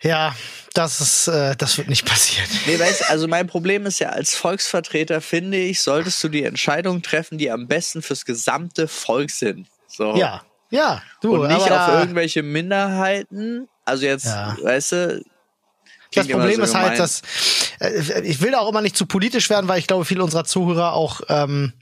[0.02, 0.36] Ja,
[0.74, 2.50] das ist, äh, das wird nicht passieren.
[2.66, 7.04] Nee, weißt, also mein Problem ist ja, als Volksvertreter finde ich, solltest du die Entscheidungen
[7.04, 9.68] treffen, die am besten fürs gesamte Volk sind.
[9.88, 10.18] So.
[10.18, 10.44] Ja.
[10.70, 11.36] Ja, du.
[11.36, 13.68] Und nicht auf irgendwelche Minderheiten.
[13.86, 14.56] Also jetzt, ja.
[14.62, 15.24] weißt du.
[16.14, 17.22] Das Problem so ist halt, dass
[17.80, 20.44] äh, ich will da auch immer nicht zu politisch werden, weil ich glaube, viele unserer
[20.44, 21.74] Zuhörer auch ähm,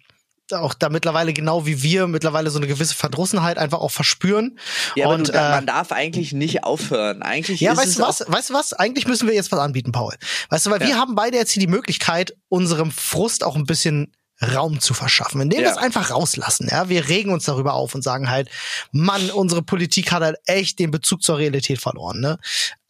[0.54, 4.58] auch da mittlerweile genau wie wir mittlerweile so eine gewisse Verdrussenheit einfach auch verspüren.
[4.96, 7.22] Ja, und, aber du, äh, man darf eigentlich nicht aufhören.
[7.22, 8.24] Eigentlich ja, weißt du was?
[8.28, 8.74] Weißt du was?
[8.74, 10.16] Eigentlich müssen wir jetzt was anbieten, Paul.
[10.50, 10.88] Weißt du, weil ja.
[10.88, 15.42] wir haben beide jetzt hier die Möglichkeit, unserem Frust auch ein bisschen Raum zu verschaffen,
[15.42, 16.68] indem wir es einfach rauslassen.
[16.70, 18.50] Ja, wir regen uns darüber auf und sagen halt,
[18.92, 22.20] Mann, unsere Politik hat halt echt den Bezug zur Realität verloren.
[22.20, 22.38] Ne?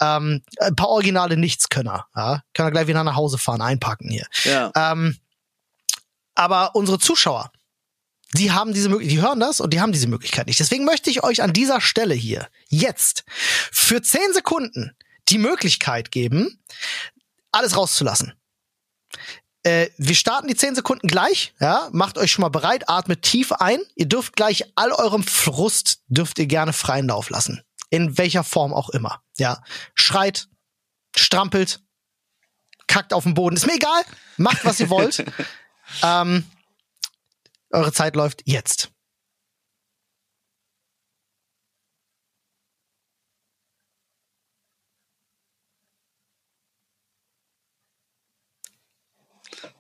[0.01, 2.07] Ähm, ein paar originale Nichtskönner.
[2.15, 4.25] Ja, können wir gleich wieder nach Hause fahren, einpacken hier.
[4.43, 4.71] Ja.
[4.75, 5.17] Ähm,
[6.36, 7.51] aber unsere Zuschauer,
[8.33, 10.60] die haben diese Möglichkeit, die hören das und die haben diese Möglichkeit nicht.
[10.60, 13.23] Deswegen möchte ich euch an dieser Stelle hier jetzt
[13.71, 14.95] für zehn Sekunden
[15.29, 16.60] die Möglichkeit geben,
[17.51, 18.33] alles rauszulassen.
[19.67, 21.53] Äh, wir starten die 10 Sekunden gleich.
[21.60, 23.82] Ja, macht euch schon mal bereit, atmet tief ein.
[23.95, 27.62] Ihr dürft gleich all eurem Frust dürft ihr gerne freien Lauf lassen.
[27.89, 29.21] In welcher Form auch immer.
[29.38, 29.62] Ja,
[29.93, 30.47] schreit,
[31.17, 31.82] strampelt,
[32.88, 33.58] kackt auf den Boden.
[33.58, 34.03] Ist mir egal.
[34.38, 35.25] Macht, was ihr wollt.
[36.01, 36.45] ähm,
[37.71, 38.91] eure Zeit läuft jetzt.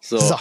[0.07, 0.19] So.
[0.19, 0.39] so.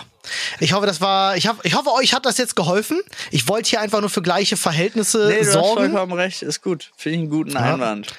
[0.60, 1.36] Ich hoffe, das war.
[1.36, 3.00] Ich, hab, ich hoffe, euch hat das jetzt geholfen.
[3.30, 5.82] Ich wollte hier einfach nur für gleiche Verhältnisse nee, du sorgen.
[5.82, 6.92] Hast vollkommen recht, ist gut.
[6.96, 8.12] Finde ich einen guten Einwand.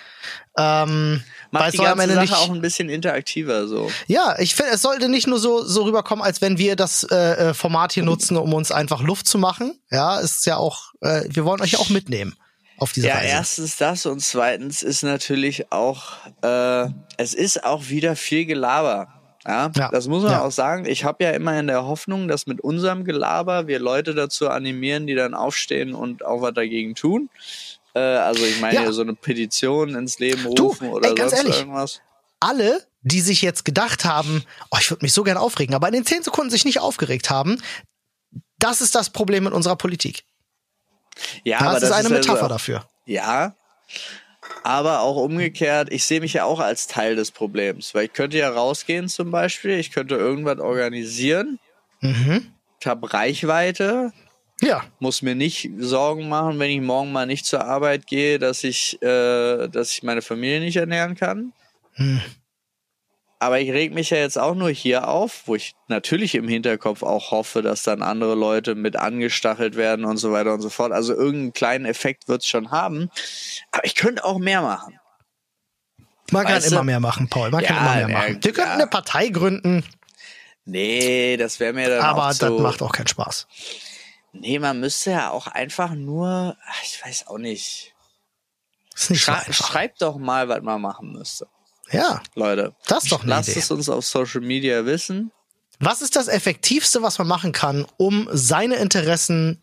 [0.58, 3.92] Ähm, Macht die ganze Sache nicht, auch ein bisschen interaktiver so.
[4.08, 7.16] Ja, ich finde, es sollte nicht nur so so rüberkommen, als wenn wir das äh,
[7.50, 9.80] äh, Format hier nutzen, um uns einfach Luft zu machen.
[9.92, 10.94] Ja, ist ja auch.
[11.02, 12.36] Äh, wir wollen euch ja auch mitnehmen
[12.78, 13.28] auf diese ja, Reise.
[13.28, 16.14] Ja, erstens das und zweitens ist natürlich auch.
[16.42, 19.17] Äh, es ist auch wieder viel Gelaber.
[19.48, 19.90] Ja, ja.
[19.90, 20.42] das muss man ja.
[20.44, 20.86] auch sagen.
[20.86, 25.08] Ich habe ja immer in der Hoffnung, dass mit unserem Gelaber wir Leute dazu animieren,
[25.08, 27.30] die dann aufstehen und auch was dagegen tun.
[27.96, 28.92] Äh, also ich meine Ja.
[28.92, 31.60] so eine Petition ins Leben Du, rufen oder ey, ganz sonst ehrlich.
[31.60, 32.02] irgendwas.
[32.42, 35.94] alle, die sich jetzt gedacht haben, oh, ich würde mich so gern aufregen, aber in
[35.94, 37.62] den zehn Sekunden sich nicht aufgeregt haben,
[38.60, 40.26] das ist das Problem mit unserer Politik.
[41.46, 42.86] Ja, Das, aber ist das eine ist Metapher so, dafür.
[43.06, 43.56] Ja,
[44.64, 48.38] aber auch umgekehrt, ich sehe mich ja auch als Teil des Problems, weil ich könnte
[48.38, 51.60] ja rausgehen zum Beispiel, ich könnte irgendwas organisieren,
[52.02, 52.48] Mhm.
[52.80, 54.12] ich habe Reichweite,
[54.62, 58.64] Ja, muss mir nicht Sorgen machen, wenn ich morgen mal nicht zur Arbeit gehe, dass
[58.64, 61.54] ich, äh, dass ich meine Familie nicht ernähren kann.
[61.94, 62.22] Hm.
[63.40, 67.04] Aber ich reg mich ja jetzt auch nur hier auf, wo ich natürlich im Hinterkopf
[67.04, 70.92] auch hoffe, dass dann andere Leute mit angestachelt werden und so weiter und so fort.
[70.92, 73.10] Also irgendeinen kleinen Effekt wird's schon haben.
[73.72, 75.00] Aber ich könnte auch mehr machen.
[76.32, 76.76] man kann Weißt du?
[76.76, 77.52] immer mehr machen, Paul.
[77.52, 78.40] Man kann Ja, immer mehr machen.
[78.44, 78.76] Wir könnten ja.
[78.76, 79.84] eine Partei gründen,
[80.70, 82.60] Nee, das wäre mir dann aber auch das zu...
[82.60, 83.48] macht auch keinen Spaß.
[84.34, 86.58] Nee, man müsste ja auch einfach nur...
[86.84, 87.96] Ich weiß auch nicht.
[88.94, 89.68] Ist nicht so Schrei einfach.
[89.68, 91.48] schreibt doch mal, was man machen müsste.
[91.92, 92.76] Ja, Leute.
[92.88, 93.60] Das ist doch eine Lasst Idee.
[93.60, 95.32] es uns auf Social Media wissen.
[95.80, 99.62] was ist das Effektivste, was man machen kann, um seine Interessen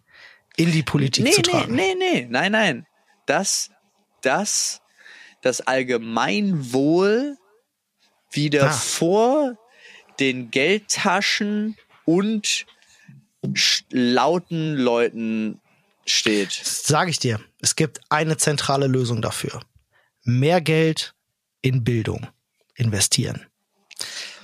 [0.56, 1.74] in die Politik Nee, zu nee, tragen?
[1.74, 2.86] nee, nee, nein, nein.
[3.26, 3.70] Das,
[4.22, 4.80] das,
[5.42, 7.36] das Allgemeinwohl
[8.30, 8.72] wieder Ah.
[8.72, 9.58] vor
[10.20, 12.66] den Geldtaschen und
[13.90, 15.60] lauten Leuten
[16.06, 16.52] steht.
[16.52, 19.60] Sage ich dir, es gibt eine zentrale Lösung dafür.
[20.22, 21.14] Mehr Geld
[21.64, 22.26] in Bildung
[22.74, 23.46] investieren.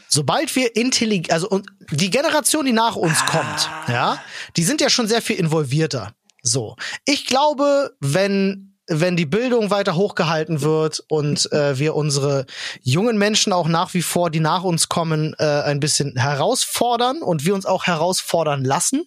[0.09, 4.21] Sobald wir intelligent, also und die Generation, die nach uns kommt, ja,
[4.57, 6.13] die sind ja schon sehr viel involvierter.
[6.43, 12.45] So, ich glaube, wenn wenn die Bildung weiter hochgehalten wird und äh, wir unsere
[12.83, 17.45] jungen Menschen auch nach wie vor, die nach uns kommen, äh, ein bisschen herausfordern und
[17.45, 19.05] wir uns auch herausfordern lassen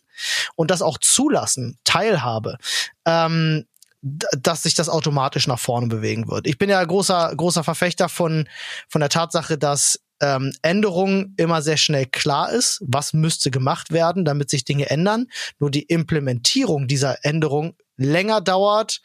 [0.55, 2.59] und das auch zulassen, Teilhabe,
[3.03, 3.65] ähm,
[4.03, 6.45] dass sich das automatisch nach vorne bewegen wird.
[6.45, 8.47] Ich bin ja großer großer Verfechter von
[8.89, 14.25] von der Tatsache, dass ähm, Änderung immer sehr schnell klar ist, was müsste gemacht werden,
[14.25, 15.27] damit sich Dinge ändern.
[15.59, 19.01] Nur die Implementierung dieser Änderung länger dauert,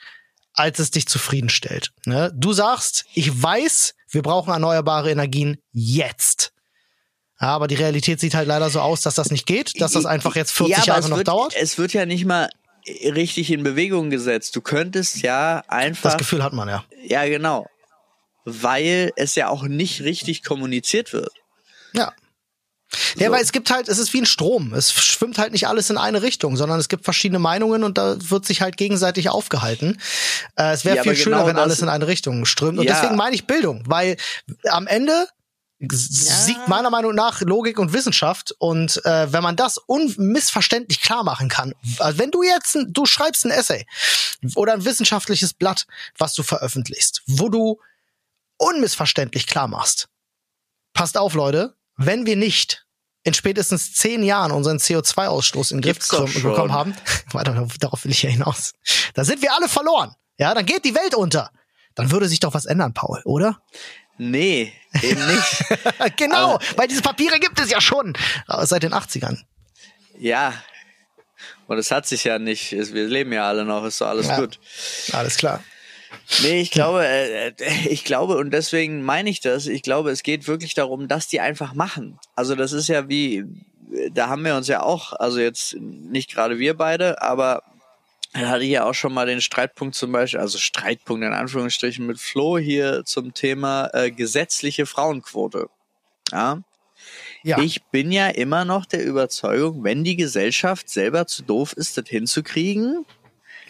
[0.52, 1.92] als es dich zufriedenstellt.
[2.04, 2.32] Ne?
[2.34, 6.52] Du sagst, ich weiß, wir brauchen erneuerbare Energien jetzt.
[7.40, 10.06] Ja, aber die Realität sieht halt leider so aus, dass das nicht geht, dass das
[10.06, 11.54] einfach jetzt 40 ja, Jahre noch wird, dauert.
[11.54, 12.48] Es wird ja nicht mal
[13.14, 14.54] richtig in Bewegung gesetzt.
[14.56, 16.10] Du könntest ja einfach.
[16.10, 16.84] Das Gefühl hat man ja.
[17.04, 17.68] Ja, genau.
[18.44, 21.32] Weil es ja auch nicht richtig kommuniziert wird.
[21.92, 22.12] Ja.
[23.16, 23.32] Ja, So.
[23.32, 24.72] weil es gibt halt, es ist wie ein Strom.
[24.72, 28.16] Es schwimmt halt nicht alles in eine Richtung, sondern es gibt verschiedene Meinungen und da
[28.30, 30.00] wird sich halt gegenseitig aufgehalten.
[30.56, 32.78] Äh, es wäre Ja, viel schöner, genau wenn alles in eine Richtung strömt.
[32.78, 32.94] Und Ja.
[32.94, 34.16] deswegen meine ich Bildung, weil
[34.70, 35.28] am Ende
[35.80, 41.48] siegt meiner Meinung nach Logik und Wissenschaft und äh, wenn man das unmissverständlich klar machen
[41.48, 43.86] kann, also wenn du jetzt, ein, du schreibst ein Essay
[44.56, 47.78] oder ein wissenschaftliches Blatt, was du veröffentlichst, wo du
[48.56, 50.08] unmissverständlich klar machst,
[50.94, 52.84] passt auf, Leute, wenn wir nicht
[53.22, 55.98] in spätestens zehn Jahren unseren CO2-Ausstoß in den Griff
[56.42, 56.94] bekommen haben,
[57.32, 58.72] warte, darauf will ich ja hinaus,
[59.14, 60.14] da sind wir alle verloren.
[60.38, 61.50] Ja, dann geht die Welt unter.
[61.94, 63.60] Dann würde sich doch was ändern, Paul, oder?
[64.18, 65.64] Nee, eben nicht.
[66.16, 68.14] genau, Aber- weil diese Papiere gibt es ja schon
[68.48, 69.38] äh, seit den 80ern.
[70.18, 70.52] ja.
[71.68, 74.40] Und es hat sich ja nicht, wir leben ja alle noch, ist doch alles Ja.
[74.40, 74.58] gut.
[75.12, 75.62] Alles klar.
[76.42, 77.54] Nee, ich glaube, äh, äh,
[77.90, 81.40] ich glaube, und deswegen meine ich das, ich glaube, es geht wirklich darum, dass die
[81.40, 82.18] einfach machen.
[82.34, 83.44] Also das ist ja wie,
[84.12, 87.62] da haben wir uns ja auch, also jetzt nicht gerade wir beide, aber
[88.32, 92.18] er hatte ja auch schon mal den Streitpunkt zum Beispiel, also Streitpunkt in Anführungsstrichen mit
[92.18, 95.68] Flo hier zum Thema äh, gesetzliche Frauenquote.
[96.30, 96.62] Ja,
[97.42, 97.58] Ja.
[97.60, 102.08] ich bin ja immer noch der Überzeugung, wenn die Gesellschaft selber zu doof ist, das
[102.08, 103.06] hinzukriegen,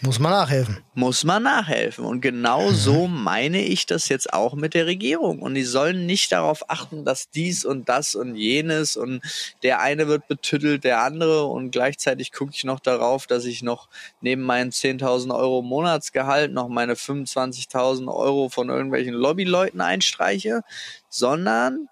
[0.00, 0.78] Muss man nachhelfen.
[0.94, 2.04] muss man nachhelfen.
[2.04, 5.40] Und genau so meine ich das jetzt auch mit der Regierung.
[5.40, 9.20] Und die sollen nicht darauf achten, dass dies und das und jenes und
[9.64, 13.88] der eine wird betüttelt, der andere und gleichzeitig gucke ich noch darauf, dass ich noch
[14.20, 20.62] neben meinen 10.000 Euro Monatsgehalt noch meine 25.000 Euro von irgendwelchen Lobbyleuten einstreiche,
[21.08, 21.88] sondern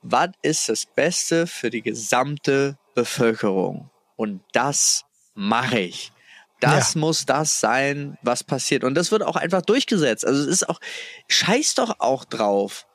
[0.00, 3.90] was ist das Beste für die gesamte Bevölkerung?
[4.16, 5.04] Und das
[5.34, 6.12] mache ich.
[6.60, 8.84] Das muss das sein, was passiert.
[8.84, 10.26] Und das wird auch einfach durchgesetzt.
[10.26, 10.80] Also es ist auch,
[11.28, 12.86] scheiß doch auch drauf.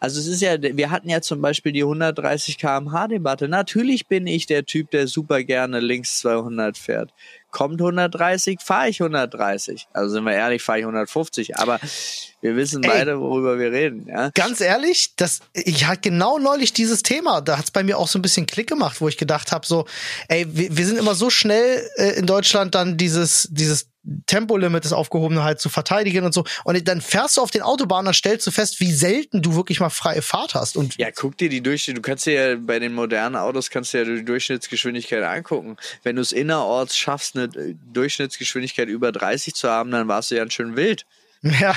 [0.00, 3.48] Also es ist ja, wir hatten ja zum Beispiel die 130 kmh Debatte.
[3.48, 7.12] Natürlich bin ich der Typ, der super gerne links 200 fährt.
[7.52, 9.86] Kommt 130, fahre ich 130.
[9.92, 11.56] Also sind wir ehrlich, fahre ich 150.
[11.58, 11.78] Aber
[12.40, 14.06] wir wissen Ey, beide, worüber wir reden.
[14.08, 14.30] Ja?
[14.34, 17.40] Ganz ehrlich, das, ich hatte genau neulich dieses Thema.
[17.40, 19.64] Da hat es bei mir auch so ein bisschen Klick gemacht, wo ich gedacht habe,
[19.66, 19.86] so,
[20.28, 23.91] ey, wir, wir, sind immer so schnell äh, in Deutschland dann dieses, dieses
[24.26, 26.44] Tempolimit, das aufgehobene halt zu verteidigen und so.
[26.64, 29.80] Und dann fährst du auf den Autobahnen, dann stellst du fest, wie selten du wirklich
[29.80, 30.76] mal freie Fahrt hast.
[30.76, 33.94] Und ja, guck dir die Durchschnitt, du kannst dir ja bei den modernen Autos kannst
[33.94, 35.76] du ja die Durchschnittsgeschwindigkeit angucken.
[36.02, 37.48] Wenn du es innerorts schaffst, eine
[37.92, 41.06] Durchschnittsgeschwindigkeit über 30 zu haben, dann warst du ja schön wild.
[41.42, 41.74] Ja,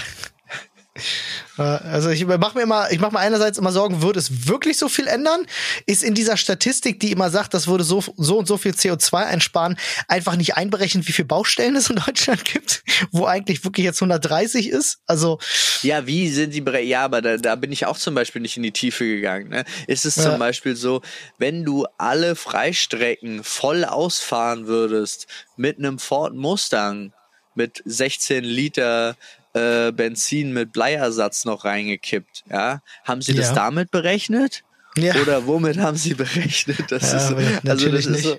[1.58, 4.88] also ich mache mir immer, ich mache mir einerseits immer Sorgen, würde es wirklich so
[4.88, 5.46] viel ändern?
[5.86, 9.26] Ist in dieser Statistik, die immer sagt, das würde so, so und so viel CO2
[9.26, 9.78] einsparen,
[10.08, 14.70] einfach nicht einberechnet, wie viele Baustellen es in Deutschland gibt, wo eigentlich wirklich jetzt 130
[14.70, 15.00] ist?
[15.06, 15.40] Also
[15.82, 16.64] ja, wie sind die?
[16.84, 19.50] Ja, aber da, da bin ich auch zum Beispiel nicht in die Tiefe gegangen.
[19.50, 19.66] Ne?
[19.88, 20.24] Ist es ja.
[20.24, 21.02] zum Beispiel so,
[21.38, 25.28] wenn du alle Freistrecken voll ausfahren würdest
[25.58, 27.12] mit einem Ford Mustang
[27.56, 29.16] mit 16 Liter
[29.56, 32.44] äh, Benzin mit Bleiersatz noch reingekippt.
[32.50, 34.66] Ja, haben Sie das damit berechnet?
[34.98, 35.16] Ja.
[35.16, 36.92] Oder womit haben Sie berechnet?
[36.92, 37.38] Das ja, ist so,
[37.70, 38.38] also das ist so,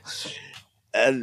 [0.93, 1.15] äh,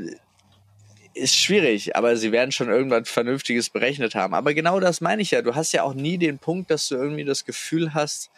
[1.13, 4.33] ist schwierig, aber sie werden schon irgendwas Vernünftiges berechnet haben.
[4.33, 5.43] Aber genau das meine ich ja.
[5.43, 8.31] Du hast ja auch nie den Punkt, dass du irgendwie das Gefühl hast,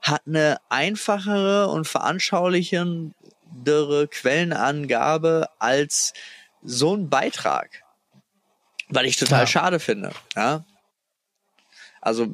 [0.03, 6.13] hat eine einfachere und veranschaulichendere Quellenangabe als
[6.63, 7.83] so ein Beitrag.
[8.89, 9.47] Weil ich total ja.
[9.47, 10.13] schade finde.
[10.37, 10.65] Ja?
[12.01, 12.29] Also,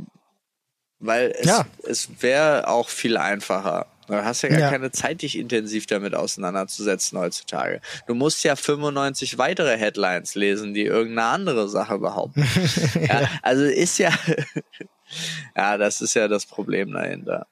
[0.98, 1.66] weil es, ja.
[1.82, 3.86] es wäre auch viel einfacher.
[4.06, 4.70] Du hast ja gar ja.
[4.70, 7.80] keine Zeit, dich intensiv damit auseinanderzusetzen heutzutage.
[8.06, 12.46] Du musst ja 95 weitere Headlines lesen, die irgendeine andere Sache behaupten.
[13.00, 14.12] ja, also ist ja,
[15.56, 17.48] ja, das ist ja das Problem dahinter.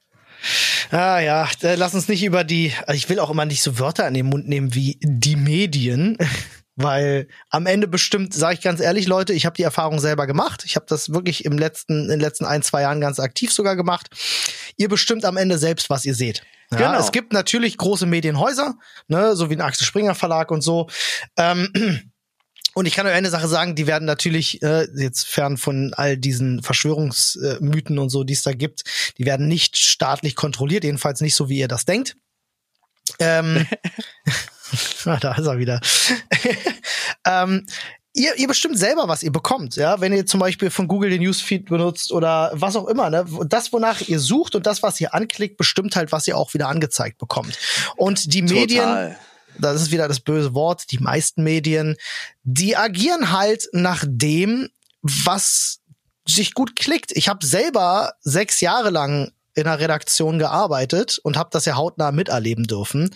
[0.91, 4.07] Ah ja, lass uns nicht über die, also ich will auch immer nicht so Wörter
[4.07, 6.19] an den Mund nehmen wie die Medien,
[6.77, 10.65] weil am Ende bestimmt, sage ich ganz ehrlich, Leute, ich habe die Erfahrung selber gemacht.
[10.67, 13.77] Ich habe das wirklich im letzten, in den letzten ein, zwei Jahren ganz aktiv sogar
[13.77, 14.09] gemacht.
[14.77, 16.43] Ihr bestimmt am Ende selbst, was ihr seht.
[16.73, 16.99] Ja, genau.
[16.99, 18.75] Es gibt natürlich große Medienhäuser,
[19.09, 20.89] ne, so wie ein Axel Springer Verlag und so.
[21.37, 21.71] Ähm,
[22.75, 26.17] und ich kann euch eine Sache sagen, die werden natürlich, äh, jetzt fern von all
[26.17, 28.85] diesen Verschwörungsmythen und so, die es da gibt,
[29.19, 32.17] die werden nicht staatlich kontrolliert, jedenfalls nicht so, wie ihr das denkt.
[33.19, 33.67] Ähm,
[35.05, 35.81] ah, da ist er wieder.
[37.27, 37.67] ähm,
[38.15, 41.23] ihr, ihr bestimmt selber, was ihr bekommt, ja, wenn ihr zum Beispiel von Google den
[41.23, 45.15] Newsfeed benutzt oder was auch immer, ne, das, wonach ihr sucht und das, was ihr
[45.15, 47.59] anklickt, bestimmt halt, was ihr auch wieder angezeigt bekommt.
[47.97, 48.61] Und die Total.
[48.61, 49.17] Medien,
[49.59, 51.97] das ist wieder das böse Wort, die meisten Medien,
[52.43, 54.69] die agieren halt nach dem,
[55.03, 55.81] was
[56.27, 57.13] sich gut klickt.
[57.13, 62.13] Ich habe selber sechs Jahre lang in einer Redaktion gearbeitet und habe das ja hautnah
[62.13, 63.15] miterleben dürfen.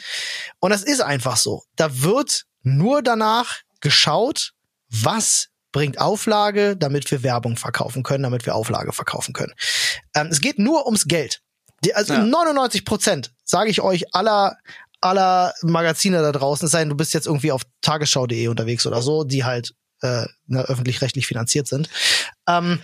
[0.61, 1.65] Und es ist einfach so.
[1.77, 4.53] Da wird nur danach geschaut,
[4.89, 9.53] was bringt Auflage, damit wir Werbung verkaufen können, damit wir Auflage verkaufen können.
[10.15, 11.43] Ähm, es geht nur ums Geld.
[11.85, 12.23] Die, also ja.
[12.23, 14.57] 99 Prozent, sage ich euch, aller
[15.01, 19.03] aller Magazine da draußen, es sei denn, du bist jetzt irgendwie auf tagesschau.de unterwegs oder
[19.03, 21.89] so, die halt äh, ne, öffentlich-rechtlich finanziert sind.
[22.49, 22.81] Ähm,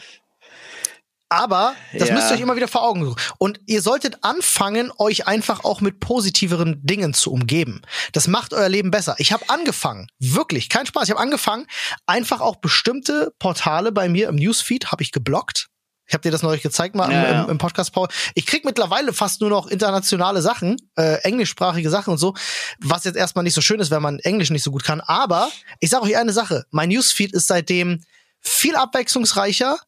[1.29, 2.15] aber das ja.
[2.15, 3.21] müsst ihr euch immer wieder vor Augen suchen.
[3.39, 7.83] Und ihr solltet anfangen, euch einfach auch mit positiveren Dingen zu umgeben.
[8.13, 9.17] Das macht euer Leben besser.
[9.19, 11.67] Ich habe angefangen, wirklich, kein Spaß, ich habe angefangen,
[12.07, 15.71] einfach auch bestimmte Portale bei mir im Newsfeed habe ich geblockt
[16.07, 18.09] ich habe dir das neulich gezeigt mal ja, im, im, Podcast Paul.
[18.35, 22.35] Ich krieg mittlerweile fast nur noch internationale Sachen, äh, englischsprachige Sachen und so,
[22.79, 25.01] was jetzt erstmal nicht so schön ist, wenn man Englisch nicht so gut kann.
[25.01, 25.51] Aber
[25.81, 28.03] ich sage euch eine Sache: Mein Newsfeed ist seitdem
[28.41, 29.79] viel abwechslungsreicher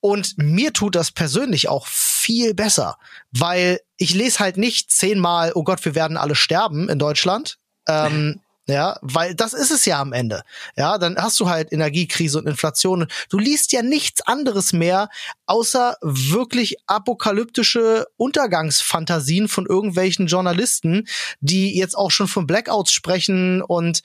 [0.00, 2.98] und mir tut das persönlich auch viel besser,
[3.30, 7.58] weil ich lese halt nicht zehnmal, oh Gott, wir werden alle sterben in Deutschland.
[7.88, 10.42] Ähm, Ja, weil das ist es ja am Ende.
[10.74, 13.06] Ja, dann hast du halt Energiekrise und Inflation.
[13.28, 15.10] Du liest ja nichts anderes mehr,
[15.44, 21.06] außer wirklich apokalyptische Untergangsfantasien von irgendwelchen Journalisten,
[21.40, 24.02] die jetzt auch schon von Blackouts sprechen und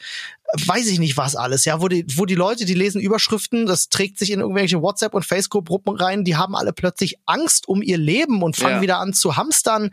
[0.65, 3.87] weiß ich nicht was alles, ja, wo die, wo die Leute, die lesen Überschriften, das
[3.87, 7.97] trägt sich in irgendwelche WhatsApp- und Facebook-Gruppen rein, die haben alle plötzlich Angst um ihr
[7.97, 8.81] Leben und fangen ja.
[8.81, 9.91] wieder an zu hamstern.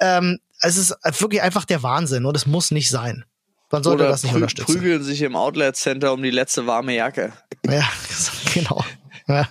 [0.00, 3.24] Ähm, es ist wirklich einfach der Wahnsinn und es muss nicht sein.
[3.70, 4.72] Man sollte Oder das nicht prü unterstützen.
[4.72, 7.32] prügeln sich im Outlet Center um die letzte warme Jacke.
[7.66, 7.88] Ja,
[8.54, 8.84] genau.
[9.28, 9.48] Ja.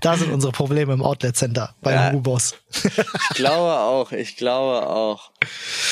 [0.00, 2.56] Da sind unsere Probleme im Outlet Center bei ja, Boss.
[2.74, 5.30] ich glaube auch, ich glaube auch.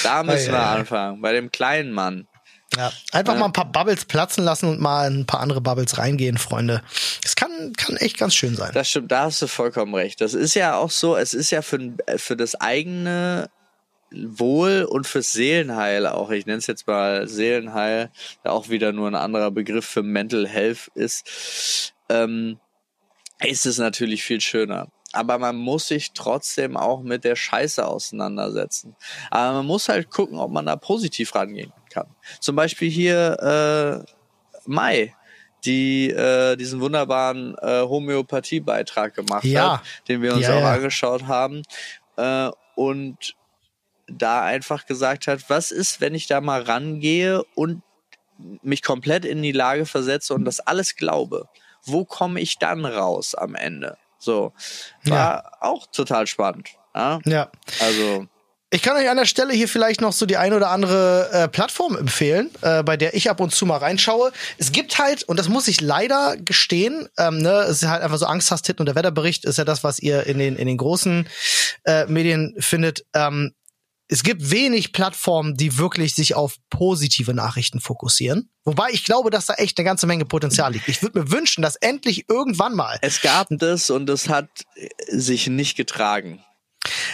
[0.02, 2.26] Da müssen ja, wir anfangen, bei dem kleinen Mann.
[2.76, 3.38] Ja, einfach ja.
[3.40, 6.82] mal ein paar Bubbles platzen lassen und mal ein paar andere Bubbles reingehen, Freunde.
[7.22, 8.70] Das kann, kann echt ganz schön sein.
[8.74, 10.20] Das stimmt, da hast du vollkommen recht.
[10.20, 13.50] Das ist ja auch so, es ist ja für, für das eigene
[14.12, 16.30] Wohl und fürs Seelenheil auch.
[16.30, 18.10] Ich nenne es jetzt mal Seelenheil,
[18.44, 21.94] der auch wieder nur ein anderer Begriff für Mental Health ist.
[22.08, 22.58] Ähm,
[23.42, 24.88] ist es natürlich viel schöner.
[25.12, 28.94] Aber man muss sich trotzdem auch mit der Scheiße auseinandersetzen.
[29.30, 32.06] Aber man muss halt gucken, ob man da positiv rangehen kann.
[32.38, 34.12] Zum Beispiel hier äh,
[34.66, 35.14] Mai,
[35.64, 39.78] die äh, diesen wunderbaren äh, Homöopathie-Beitrag gemacht ja.
[39.78, 40.74] hat, den wir uns ja, auch ja.
[40.74, 41.62] angeschaut haben.
[42.16, 43.34] Äh, und
[44.18, 47.82] da einfach gesagt hat, was ist, wenn ich da mal rangehe und
[48.62, 51.48] mich komplett in die Lage versetze und das alles glaube?
[51.84, 53.96] Wo komme ich dann raus am Ende?
[54.18, 54.52] So,
[55.04, 55.50] war ja.
[55.60, 56.68] auch total spannend.
[56.94, 57.20] Ja.
[57.24, 57.50] ja.
[57.80, 58.26] Also.
[58.72, 61.48] Ich kann euch an der Stelle hier vielleicht noch so die ein oder andere äh,
[61.48, 64.30] Plattform empfehlen, äh, bei der ich ab und zu mal reinschaue.
[64.58, 68.18] Es gibt halt, und das muss ich leider gestehen, ähm, ne, es ist halt einfach
[68.18, 71.28] so Angsthast-Hit und der Wetterbericht ist ja das, was ihr in den, in den großen
[71.84, 73.04] äh, Medien findet.
[73.12, 73.54] Ähm,
[74.10, 78.50] es gibt wenig Plattformen, die wirklich sich auf positive Nachrichten fokussieren.
[78.64, 80.88] Wobei ich glaube, dass da echt eine ganze Menge Potenzial liegt.
[80.88, 82.98] Ich würde mir wünschen, dass endlich irgendwann mal.
[83.02, 84.48] Es gab das und es hat
[85.08, 86.44] sich nicht getragen.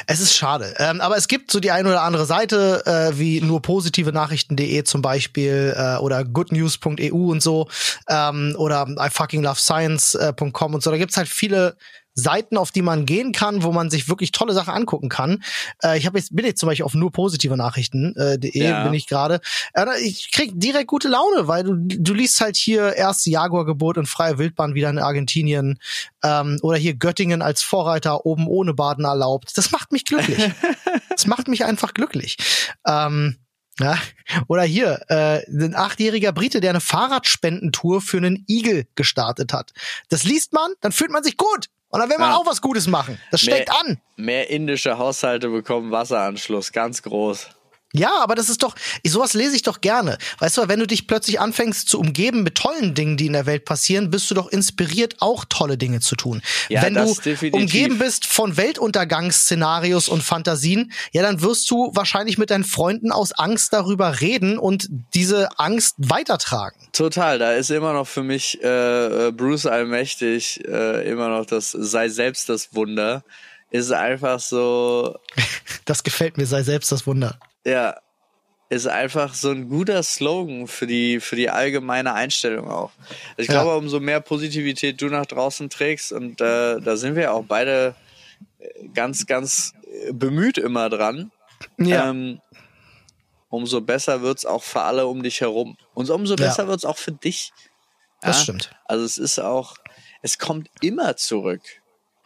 [0.07, 0.75] Es ist schade.
[0.79, 4.85] Ähm, aber es gibt so die eine oder andere Seite, äh, wie nur positive Nachrichten.de
[4.85, 7.69] zum Beispiel äh, oder goodnews.eu und so
[8.09, 10.91] ähm, oder I fucking love science.com und so.
[10.91, 11.77] Da gibt's halt viele
[12.17, 15.45] Seiten, auf die man gehen kann, wo man sich wirklich tolle Sachen angucken kann.
[15.83, 18.83] Äh, ich habe jetzt bin jetzt zum Beispiel auf nur positive Nachrichten.de äh, ja.
[18.83, 19.41] bin ich gerade.
[19.75, 24.07] Äh, ich krieg direkt gute Laune, weil du du liest halt hier erst Jaguar-Gebot und
[24.07, 25.79] freie Wildbahn wieder in Argentinien
[26.25, 29.57] ähm, oder hier Göttingen als Vorreiter oben ohne Baden erlaubt.
[29.57, 30.39] Das macht mich glücklich.
[31.11, 32.39] das macht mich einfach glücklich.
[32.87, 33.37] Ähm,
[33.79, 33.99] ja,
[34.49, 39.73] oder hier, äh, ein achtjähriger Brite, der eine Fahrradspendentour für einen Igel gestartet hat.
[40.09, 41.69] Das liest man, dann fühlt man sich gut.
[41.89, 42.37] Und dann will man ja.
[42.37, 43.21] auch was Gutes machen.
[43.31, 44.01] Das steckt mehr, an.
[44.17, 47.49] Mehr indische Haushalte bekommen Wasseranschluss, ganz groß.
[47.99, 48.75] Ja, aber das ist doch,
[49.07, 50.19] sowas lese ich doch gerne.
[50.39, 53.47] Weißt du, wenn du dich plötzlich anfängst zu umgeben mit tollen Dingen, die in der
[53.47, 56.43] Welt passieren, bist du doch inspiriert, auch tolle Dinge zu tun.
[56.69, 57.53] Ja, wenn du definitiv.
[57.53, 63.33] umgeben bist von Weltuntergangsszenarios und Fantasien, ja, dann wirst du wahrscheinlich mit deinen Freunden aus
[63.33, 66.77] Angst darüber reden und diese Angst weitertragen.
[66.93, 72.09] Total, da ist immer noch für mich äh, Bruce Allmächtig äh, immer noch das sei
[72.09, 73.25] selbst das Wunder.
[73.71, 75.19] Ist einfach so.
[75.85, 77.39] Das gefällt mir, sei selbst das Wunder.
[77.67, 77.97] Ja,
[78.69, 82.91] ist einfach so ein guter Slogan für die, für die allgemeine Einstellung auch.
[83.31, 83.55] Also ich ja.
[83.55, 87.95] glaube, umso mehr Positivität du nach draußen trägst, und äh, da sind wir auch beide
[88.95, 89.73] ganz, ganz
[90.13, 91.31] bemüht immer dran,
[91.79, 92.11] ja.
[92.11, 92.41] ähm,
[93.49, 95.77] umso besser wird's auch für alle um dich herum.
[95.95, 96.69] Und umso besser ja.
[96.69, 97.53] wird's auch für dich.
[98.21, 98.71] Das stimmt.
[98.87, 99.77] Also es ist auch,
[100.23, 101.63] es kommt immer zurück.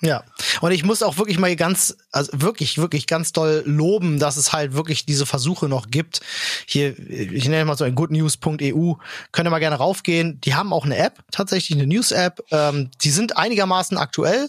[0.02, 0.24] Ja,
[0.62, 4.52] und ich muss auch wirklich mal ganz, also wirklich, wirklich ganz doll loben, dass es
[4.52, 6.20] halt wirklich diese Versuche noch gibt.
[6.66, 8.94] Hier, ich nenne mal so ein goodnews.eu,
[9.32, 10.40] könnt ihr mal gerne raufgehen.
[10.40, 12.42] Die haben auch eine App, tatsächlich eine News-App.
[12.50, 14.48] Ähm, die sind einigermaßen aktuell.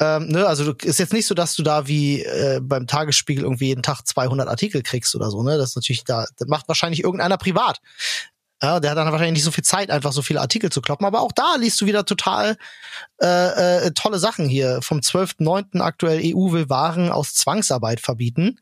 [0.00, 3.66] Ähm, ne, also ist jetzt nicht so, dass du da wie äh, beim Tagesspiegel irgendwie
[3.66, 5.44] jeden Tag 200 Artikel kriegst oder so.
[5.44, 7.78] Ne, das ist natürlich da, das macht wahrscheinlich irgendeiner privat.
[8.62, 11.04] Ja, der hat dann wahrscheinlich nicht so viel Zeit, einfach so viele Artikel zu kloppen.
[11.04, 12.56] Aber auch da liest du wieder total
[13.20, 14.80] äh, äh, tolle Sachen hier.
[14.82, 15.80] Vom 12.9.
[15.80, 18.60] aktuell EU will Waren aus Zwangsarbeit verbieten.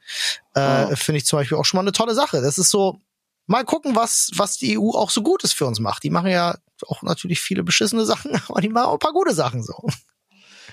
[0.55, 0.96] Äh, oh.
[0.96, 2.40] Finde ich zum Beispiel auch schon mal eine tolle Sache.
[2.40, 2.98] Das ist so,
[3.46, 6.03] mal gucken, was, was die EU auch so Gutes für uns macht.
[6.03, 9.34] Die machen ja auch natürlich viele beschissene Sachen, aber die machen auch ein paar gute
[9.34, 9.86] Sachen so.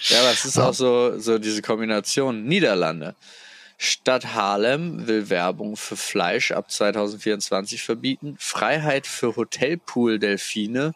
[0.10, 0.70] Ja, aber es ist ja.
[0.70, 3.16] auch so, so diese Kombination Niederlande.
[3.78, 8.36] Stadt Harlem will Werbung für Fleisch ab 2024 verbieten.
[8.40, 10.94] Freiheit für Hotelpool-Delfine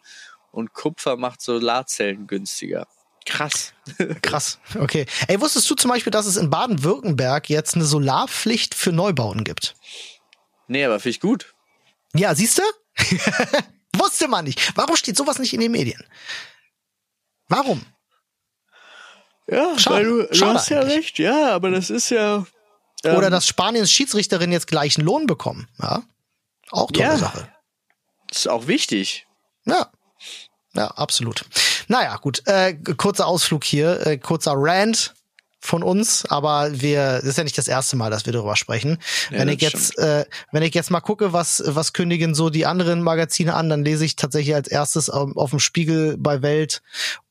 [0.50, 2.88] und Kupfer macht Solarzellen günstiger.
[3.24, 3.72] Krass.
[4.22, 4.58] Krass.
[4.78, 5.06] Okay.
[5.28, 9.76] Ey, wusstest du zum Beispiel, dass es in Baden-Württemberg jetzt eine Solarpflicht für Neubauten gibt?
[10.66, 11.54] Nee, aber finde ich gut.
[12.14, 12.62] Ja, siehst du?
[13.96, 14.72] Wusste man nicht.
[14.76, 16.02] Warum steht sowas nicht in den Medien?
[17.48, 17.84] Warum?
[19.46, 19.96] Ja, Schade.
[19.96, 21.18] weil du, du hast ja recht.
[21.18, 22.46] Ja, aber das ist ja,
[23.04, 25.68] oder ähm, dass Spaniens Schiedsrichterinnen jetzt gleichen Lohn bekommen.
[25.80, 26.02] Ja.
[26.70, 27.48] Auch tolle ja, Sache.
[28.30, 29.26] Ist auch wichtig.
[29.64, 29.90] Ja.
[30.74, 31.44] Ja, absolut.
[31.88, 32.42] Naja, gut.
[32.46, 35.14] Äh, kurzer Ausflug hier, äh, kurzer Rant
[35.64, 38.98] von uns, aber wir, das ist ja nicht das erste Mal, dass wir darüber sprechen.
[39.30, 42.66] Ja, wenn ich jetzt, äh, wenn ich jetzt mal gucke, was, was kündigen so die
[42.66, 46.82] anderen Magazine an, dann lese ich tatsächlich als erstes auf, auf dem Spiegel bei Welt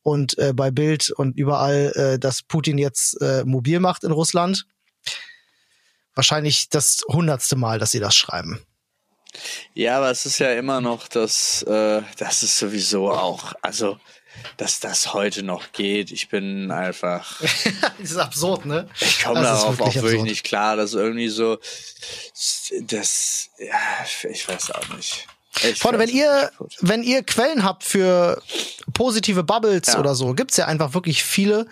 [0.01, 4.65] und äh, bei Bild und überall, äh, dass Putin jetzt äh, mobil macht in Russland
[6.15, 8.61] wahrscheinlich das hundertste Mal, dass sie das schreiben.
[9.73, 13.97] Ja, aber es ist ja immer noch das, äh, das ist sowieso auch, also,
[14.57, 16.11] dass das heute noch geht.
[16.11, 17.39] Ich bin einfach.
[17.99, 18.89] das ist absurd, ne?
[18.99, 21.57] Ich komme darauf wirklich auch wirklich nicht klar, dass irgendwie so,
[22.81, 25.27] das, ja, ich weiß auch nicht.
[25.63, 28.41] Ich Freunde, wenn ihr, wenn ihr Quellen habt für
[28.93, 29.99] positive Bubbles ja.
[29.99, 31.67] oder so, gibt's ja einfach wirklich viele.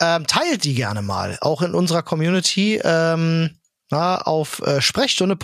[0.00, 3.56] Ähm, teilt die gerne mal, auch in unserer Community ähm,
[3.90, 5.36] na, auf äh, Sprechstunde.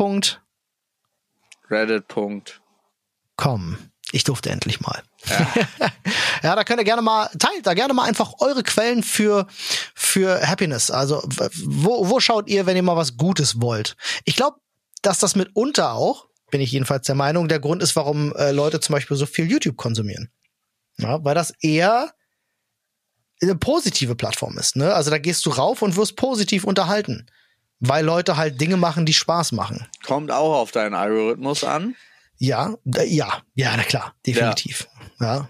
[1.70, 3.78] Reddit.com.
[4.14, 5.02] Ich durfte endlich mal.
[5.24, 5.48] Ja.
[6.42, 9.46] ja, da könnt ihr gerne mal, teilt da gerne mal einfach eure Quellen für,
[9.94, 10.90] für Happiness.
[10.90, 11.22] Also,
[11.64, 13.96] wo, wo schaut ihr, wenn ihr mal was Gutes wollt?
[14.24, 14.58] Ich glaube,
[15.00, 18.80] dass das mitunter auch, bin ich jedenfalls der Meinung, der Grund ist, warum äh, Leute
[18.80, 20.30] zum Beispiel so viel YouTube konsumieren.
[20.98, 22.12] Ja, weil das eher
[23.40, 24.76] eine positive Plattform ist.
[24.76, 24.92] Ne?
[24.92, 27.26] Also da gehst du rauf und wirst positiv unterhalten
[27.84, 29.88] weil Leute halt Dinge machen, die Spaß machen.
[30.06, 31.96] Kommt auch auf deinen Algorithmus an.
[32.38, 34.88] Ja, ja, ja, na klar, definitiv.
[35.18, 35.48] Ja.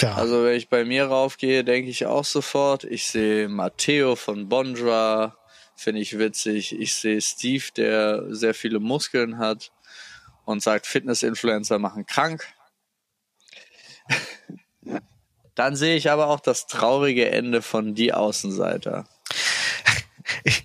[0.00, 0.14] ja.
[0.14, 5.36] Also wenn ich bei mir raufgehe, denke ich auch sofort, ich sehe Matteo von Bondra,
[5.76, 6.78] finde ich witzig.
[6.78, 9.70] Ich sehe Steve, der sehr viele Muskeln hat
[10.44, 12.48] und sagt, Fitness-Influencer machen krank.
[15.54, 19.06] Dann sehe ich aber auch das traurige Ende von Die Außenseiter.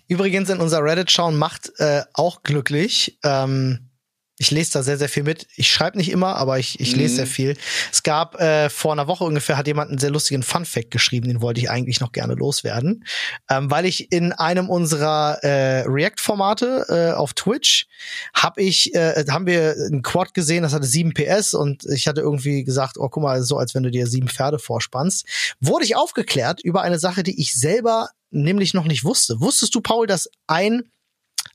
[0.08, 3.20] Übrigens in unser Reddit-Schauen macht äh, auch glücklich.
[3.24, 3.90] Ähm,
[4.38, 5.48] ich lese da sehr, sehr viel mit.
[5.56, 7.16] Ich schreibe nicht immer, aber ich, ich lese mhm.
[7.16, 7.58] sehr viel.
[7.92, 11.42] Es gab äh, vor einer Woche ungefähr, hat jemand einen sehr lustigen Fun-Fact geschrieben, den
[11.42, 13.06] wollte ich eigentlich noch gerne loswerden.
[13.50, 17.88] Ähm, weil ich in einem unserer äh, React-Formate äh, auf Twitch
[18.34, 22.20] hab ich, äh, haben wir ein Quad gesehen, das hatte 7 PS und ich hatte
[22.20, 25.26] irgendwie gesagt, oh guck mal, so als wenn du dir sieben Pferde vorspannst.
[25.62, 29.40] Wurde ich aufgeklärt über eine Sache, die ich selber nämlich noch nicht wusste.
[29.40, 30.84] Wusstest du, Paul, dass ein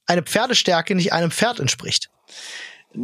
[0.07, 2.11] eine Pferdestärke nicht einem Pferd entspricht?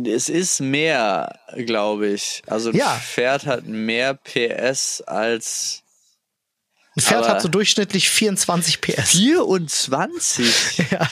[0.05, 2.43] Es ist mehr, glaube ich.
[2.47, 2.99] Also ein ja.
[2.99, 5.83] Pferd hat mehr PS als.
[6.97, 9.11] Ein Pferd hat so durchschnittlich 24 PS.
[9.11, 10.83] 24?
[10.91, 11.11] Ja.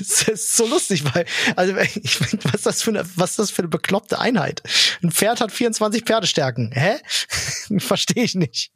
[0.00, 1.24] Es ist so lustig, weil,
[1.54, 4.62] also ich meine, was ist das für eine, was ist das für eine bekloppte Einheit?
[5.02, 6.72] Ein Pferd hat 24 Pferdestärken.
[6.72, 6.96] Hä?
[7.78, 8.72] Verstehe ich nicht.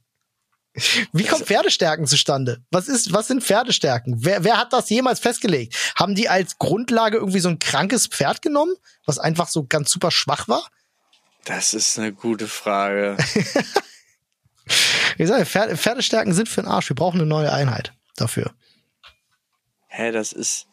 [1.12, 2.64] Wie kommt Pferdestärken zustande?
[2.70, 4.24] Was ist, was sind Pferdestärken?
[4.24, 5.76] Wer, wer hat das jemals festgelegt?
[5.96, 10.10] Haben die als Grundlage irgendwie so ein krankes Pferd genommen, was einfach so ganz super
[10.10, 10.66] schwach war?
[11.44, 13.18] Das ist eine gute Frage.
[15.18, 16.88] ich sage, Pferde, Pferdestärken sind für den Arsch.
[16.88, 18.54] Wir brauchen eine neue Einheit dafür.
[19.88, 20.68] Hä, das ist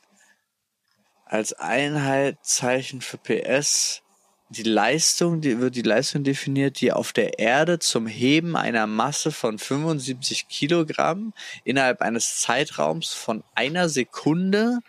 [1.26, 4.02] als Einheitszeichen für PS
[4.50, 9.32] die Leistung, die wird die Leistung definiert, die auf der Erde zum Heben einer Masse
[9.32, 11.34] von 75 Kilogramm
[11.64, 14.80] innerhalb eines Zeitraums von einer Sekunde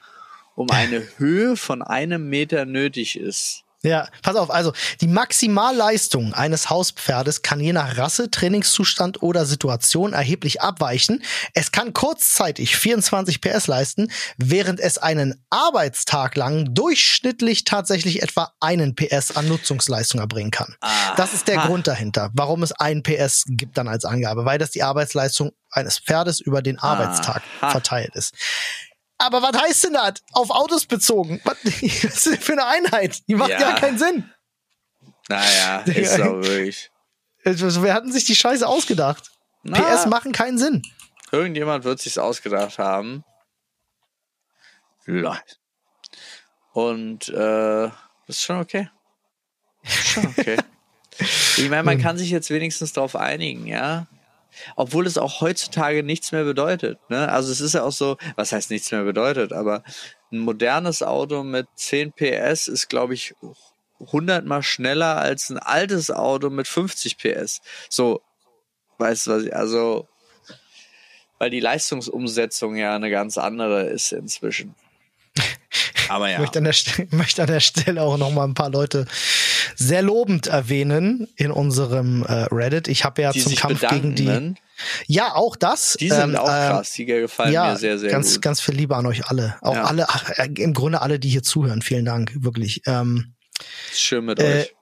[0.54, 3.64] um eine Höhe von einem Meter nötig ist.
[3.82, 10.12] Ja, pass auf, also die Maximalleistung eines Hauspferdes kann je nach Rasse, Trainingszustand oder Situation
[10.12, 11.22] erheblich abweichen.
[11.54, 18.94] Es kann kurzzeitig 24 PS leisten, während es einen Arbeitstag lang durchschnittlich tatsächlich etwa einen
[18.94, 20.76] PS an Nutzungsleistung erbringen kann.
[20.80, 21.14] Aha.
[21.16, 24.72] Das ist der Grund dahinter, warum es einen PS gibt dann als Angabe, weil das
[24.72, 27.70] die Arbeitsleistung eines Pferdes über den Arbeitstag Aha.
[27.70, 28.34] verteilt ist.
[29.20, 30.14] Aber was heißt denn das?
[30.32, 31.40] Auf Autos bezogen?
[31.44, 33.20] Was, ist denn für eine Einheit?
[33.28, 34.30] Die macht ja, ja keinen Sinn.
[35.28, 36.90] Naja, ist doch wirklich.
[37.44, 39.30] Also, wir hatten sich die Scheiße ausgedacht.
[39.62, 40.82] Na, PS machen keinen Sinn.
[41.32, 43.24] Irgendjemand wird sich's ausgedacht haben.
[46.72, 47.86] Und äh,
[48.26, 48.90] ist schon okay.
[49.84, 50.56] Schon okay.
[51.56, 54.06] ich meine, man kann sich jetzt wenigstens darauf einigen, ja
[54.76, 56.98] obwohl es auch heutzutage nichts mehr bedeutet.
[57.08, 57.30] Ne?
[57.30, 59.82] Also es ist ja auch so, was heißt nichts mehr bedeutet, aber
[60.32, 63.34] ein modernes Auto mit 10 PS ist, glaube ich,
[64.00, 67.60] 100 mal schneller als ein altes Auto mit 50 PS.
[67.88, 68.22] So,
[68.98, 70.08] weißt du was ich, also,
[71.38, 74.74] weil die Leistungsumsetzung ja eine ganz andere ist inzwischen.
[76.10, 76.34] Aber ja.
[76.34, 76.74] Ich möchte an der,
[77.10, 79.06] möchte an der Stelle auch noch mal ein paar Leute
[79.76, 82.88] sehr lobend erwähnen in unserem äh, Reddit.
[82.88, 84.24] Ich habe ja die zum Kampf bedanken, gegen die.
[84.24, 84.54] Ne?
[85.06, 85.96] Ja, auch das.
[86.00, 88.42] Die sind ähm, auch ähm, krass, die gefallen ja, mir sehr, sehr ganz, gut.
[88.42, 89.56] Ganz viel Liebe an euch alle.
[89.60, 89.84] Auch ja.
[89.84, 91.82] alle, ach, äh, im Grunde alle, die hier zuhören.
[91.82, 92.82] Vielen Dank, wirklich.
[92.86, 93.34] Ähm,
[93.92, 94.74] Schön mit äh, euch.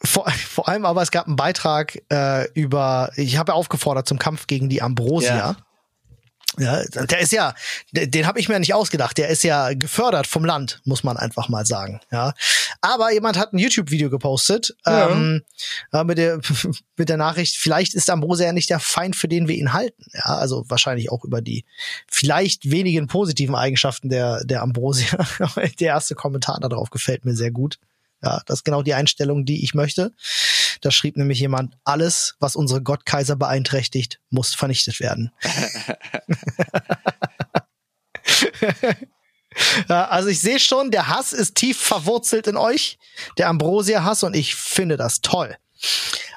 [0.00, 4.18] Vor, vor allem aber, es gab einen Beitrag äh, über, ich habe ja aufgefordert zum
[4.18, 5.36] Kampf gegen die Ambrosia.
[5.36, 5.56] Ja.
[6.58, 7.54] Ja, der ist ja,
[7.92, 9.16] den habe ich mir nicht ausgedacht.
[9.18, 12.00] Der ist ja gefördert vom Land, muss man einfach mal sagen.
[12.10, 12.34] Ja,
[12.80, 15.10] aber jemand hat ein YouTube-Video gepostet ja.
[15.10, 15.42] ähm,
[16.04, 16.40] mit der
[16.96, 20.04] mit der Nachricht: Vielleicht ist Ambrose ja nicht der Feind, für den wir ihn halten.
[20.12, 21.64] Ja, also wahrscheinlich auch über die
[22.10, 25.26] vielleicht wenigen positiven Eigenschaften der der Ambrosia.
[25.80, 27.78] der erste Kommentar darauf gefällt mir sehr gut.
[28.22, 30.12] Ja, das ist genau die Einstellung, die ich möchte.
[30.80, 35.32] Da schrieb nämlich jemand, alles, was unsere Gottkaiser beeinträchtigt, muss vernichtet werden.
[39.88, 42.98] also ich sehe schon, der Hass ist tief verwurzelt in euch,
[43.38, 45.56] der Ambrosia-Hass, und ich finde das toll.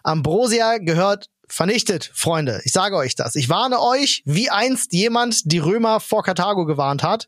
[0.03, 2.61] Ambrosia gehört vernichtet, Freunde.
[2.63, 3.35] Ich sage euch das.
[3.35, 7.27] Ich warne euch, wie einst jemand die Römer vor Karthago gewarnt hat.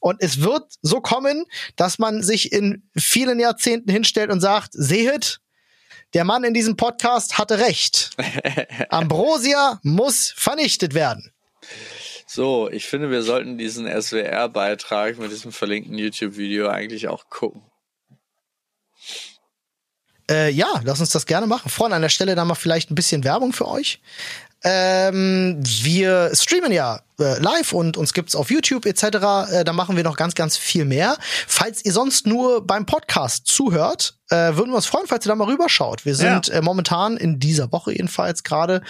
[0.00, 1.44] Und es wird so kommen,
[1.76, 5.40] dass man sich in vielen Jahrzehnten hinstellt und sagt, sehet,
[6.14, 8.10] der Mann in diesem Podcast hatte recht.
[8.88, 11.32] Ambrosia muss vernichtet werden.
[12.26, 17.62] So, ich finde, wir sollten diesen SWR-Beitrag mit diesem verlinkten YouTube-Video eigentlich auch gucken.
[20.30, 21.68] Äh, ja, lass uns das gerne machen.
[21.68, 24.00] Freunde, an der Stelle da mal vielleicht ein bisschen Werbung für euch.
[24.66, 29.02] Ähm, wir streamen ja äh, live und uns gibt's auf YouTube etc.
[29.02, 31.18] Äh, da machen wir noch ganz, ganz viel mehr.
[31.46, 35.36] Falls ihr sonst nur beim Podcast zuhört, äh, würden wir uns freuen, falls ihr da
[35.36, 36.04] mal rüberschaut.
[36.04, 36.54] Wir sind ja.
[36.54, 38.82] äh, momentan in dieser Woche jedenfalls gerade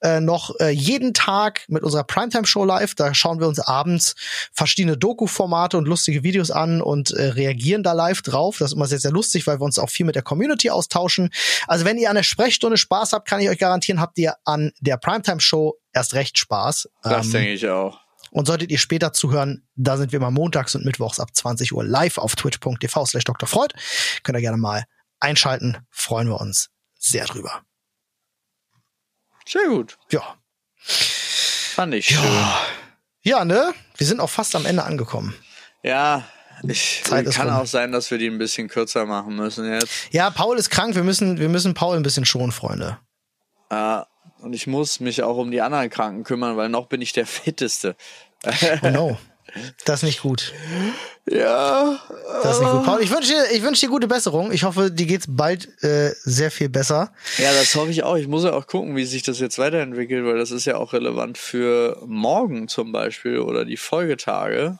[0.00, 2.94] äh, noch äh, jeden Tag mit unserer Primetime-Show live.
[2.96, 4.16] Da schauen wir uns abends
[4.52, 8.58] verschiedene Doku-Formate und lustige Videos an und äh, reagieren da live drauf.
[8.58, 11.30] Das ist immer sehr, sehr lustig, weil wir uns auch viel mit der Community austauschen.
[11.66, 14.72] Also wenn ihr an der Sprechstunde Spaß habt, kann ich euch garantieren, habt ihr an
[14.80, 16.88] der Primetime-Show erst recht Spaß.
[17.02, 18.07] Das ähm, denke ich auch.
[18.30, 21.84] Und solltet ihr später zuhören, da sind wir immer montags und mittwochs ab 20 Uhr
[21.84, 23.48] live auf twitch.tv slash Dr.
[23.48, 23.74] Freud.
[24.22, 24.84] Könnt ihr gerne mal
[25.20, 25.78] einschalten.
[25.90, 27.62] Freuen wir uns sehr drüber.
[29.46, 29.98] Sehr gut.
[30.10, 30.36] Ja.
[30.76, 32.20] Fand ich ja.
[32.20, 32.44] schön.
[33.22, 33.72] Ja, ne?
[33.96, 35.34] Wir sind auch fast am Ende angekommen.
[35.82, 36.28] Ja,
[36.66, 39.92] ich, kann auch sein, dass wir die ein bisschen kürzer machen müssen jetzt.
[40.10, 40.94] Ja, Paul ist krank.
[40.94, 42.98] Wir müssen, wir müssen Paul ein bisschen schonen, Freunde.
[43.70, 44.06] Ja,
[44.40, 47.26] und ich muss mich auch um die anderen Kranken kümmern, weil noch bin ich der
[47.26, 47.96] Fitteste.
[48.82, 49.18] Oh no.
[49.84, 50.52] Das ist nicht gut.
[51.26, 51.98] Ja.
[52.42, 52.84] Das ist nicht gut.
[52.84, 54.52] Paul, ich wünsche dir, ich wünsche dir gute Besserung.
[54.52, 57.12] Ich hoffe, dir geht's bald äh, sehr viel besser.
[57.38, 58.16] Ja, das hoffe ich auch.
[58.16, 60.92] Ich muss ja auch gucken, wie sich das jetzt weiterentwickelt, weil das ist ja auch
[60.92, 64.78] relevant für morgen zum Beispiel oder die Folgetage.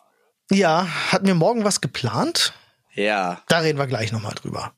[0.51, 2.53] Ja, hatten wir morgen was geplant?
[2.95, 3.43] Ja.
[3.49, 4.73] Da reden wir gleich nochmal drüber.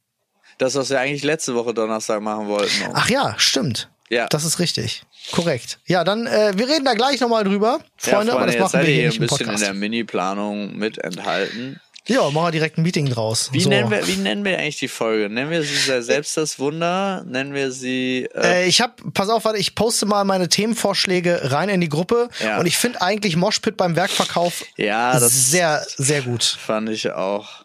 [0.59, 2.91] Das, was wir eigentlich letzte Woche Donnerstag machen wollten.
[2.93, 3.91] Ach ja, stimmt.
[4.11, 4.27] Ja.
[4.27, 5.05] Das ist richtig.
[5.33, 5.79] Korrekt.
[5.87, 8.93] Ja, dann, äh, wir reden da gleich nochmal drüber, Freunde, ja, aber das machen wir
[8.93, 11.81] hier nicht ein bisschen in der Mini-Planung mit enthalten.
[12.07, 13.51] Ja, machen wir direkt ein Meeting draus.
[13.53, 13.69] Wie, so.
[13.69, 15.29] nennen wir, wie nennen wir eigentlich die Folge?
[15.29, 17.23] Nennen wir sie selbst das Wunder?
[17.25, 18.29] Nennen wir sie.
[18.35, 21.89] Äh, äh ich hab, pass auf, warte, ich poste mal meine Themenvorschläge rein in die
[21.89, 22.59] Gruppe ja.
[22.59, 26.43] und ich finde eigentlich Moshpit beim Werkverkauf ja, das sehr, sehr gut.
[26.43, 27.65] Fand ich auch.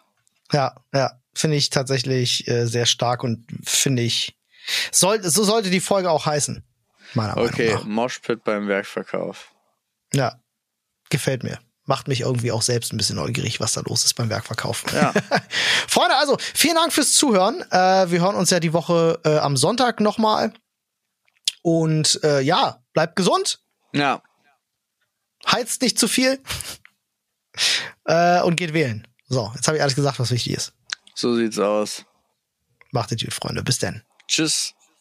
[0.52, 4.34] Ja, ja, finde ich tatsächlich äh, sehr stark und finde ich
[4.91, 6.63] soll, so sollte die Folge auch heißen.
[7.13, 7.88] Meiner okay, Meinung nach.
[7.88, 9.51] Moshpit beim Werkverkauf.
[10.13, 10.39] Ja,
[11.09, 11.59] gefällt mir.
[11.86, 14.86] Macht mich irgendwie auch selbst ein bisschen neugierig, was da los ist beim Werkverkauf.
[14.91, 15.13] Ja.
[15.88, 17.61] Freunde, also vielen Dank fürs Zuhören.
[17.70, 20.51] Äh, wir hören uns ja die Woche äh, am Sonntag nochmal.
[21.61, 23.59] Und äh, ja, bleibt gesund.
[23.93, 24.24] Ja.
[25.45, 26.41] Heizt nicht zu viel.
[28.05, 29.07] äh, und geht wählen.
[29.28, 30.74] So, jetzt habe ich alles gesagt, was wichtig ist.
[31.13, 32.05] So sieht's aus.
[32.91, 33.63] Macht es gut, Freunde.
[33.63, 34.03] Bis denn.
[34.28, 34.74] Tschüss.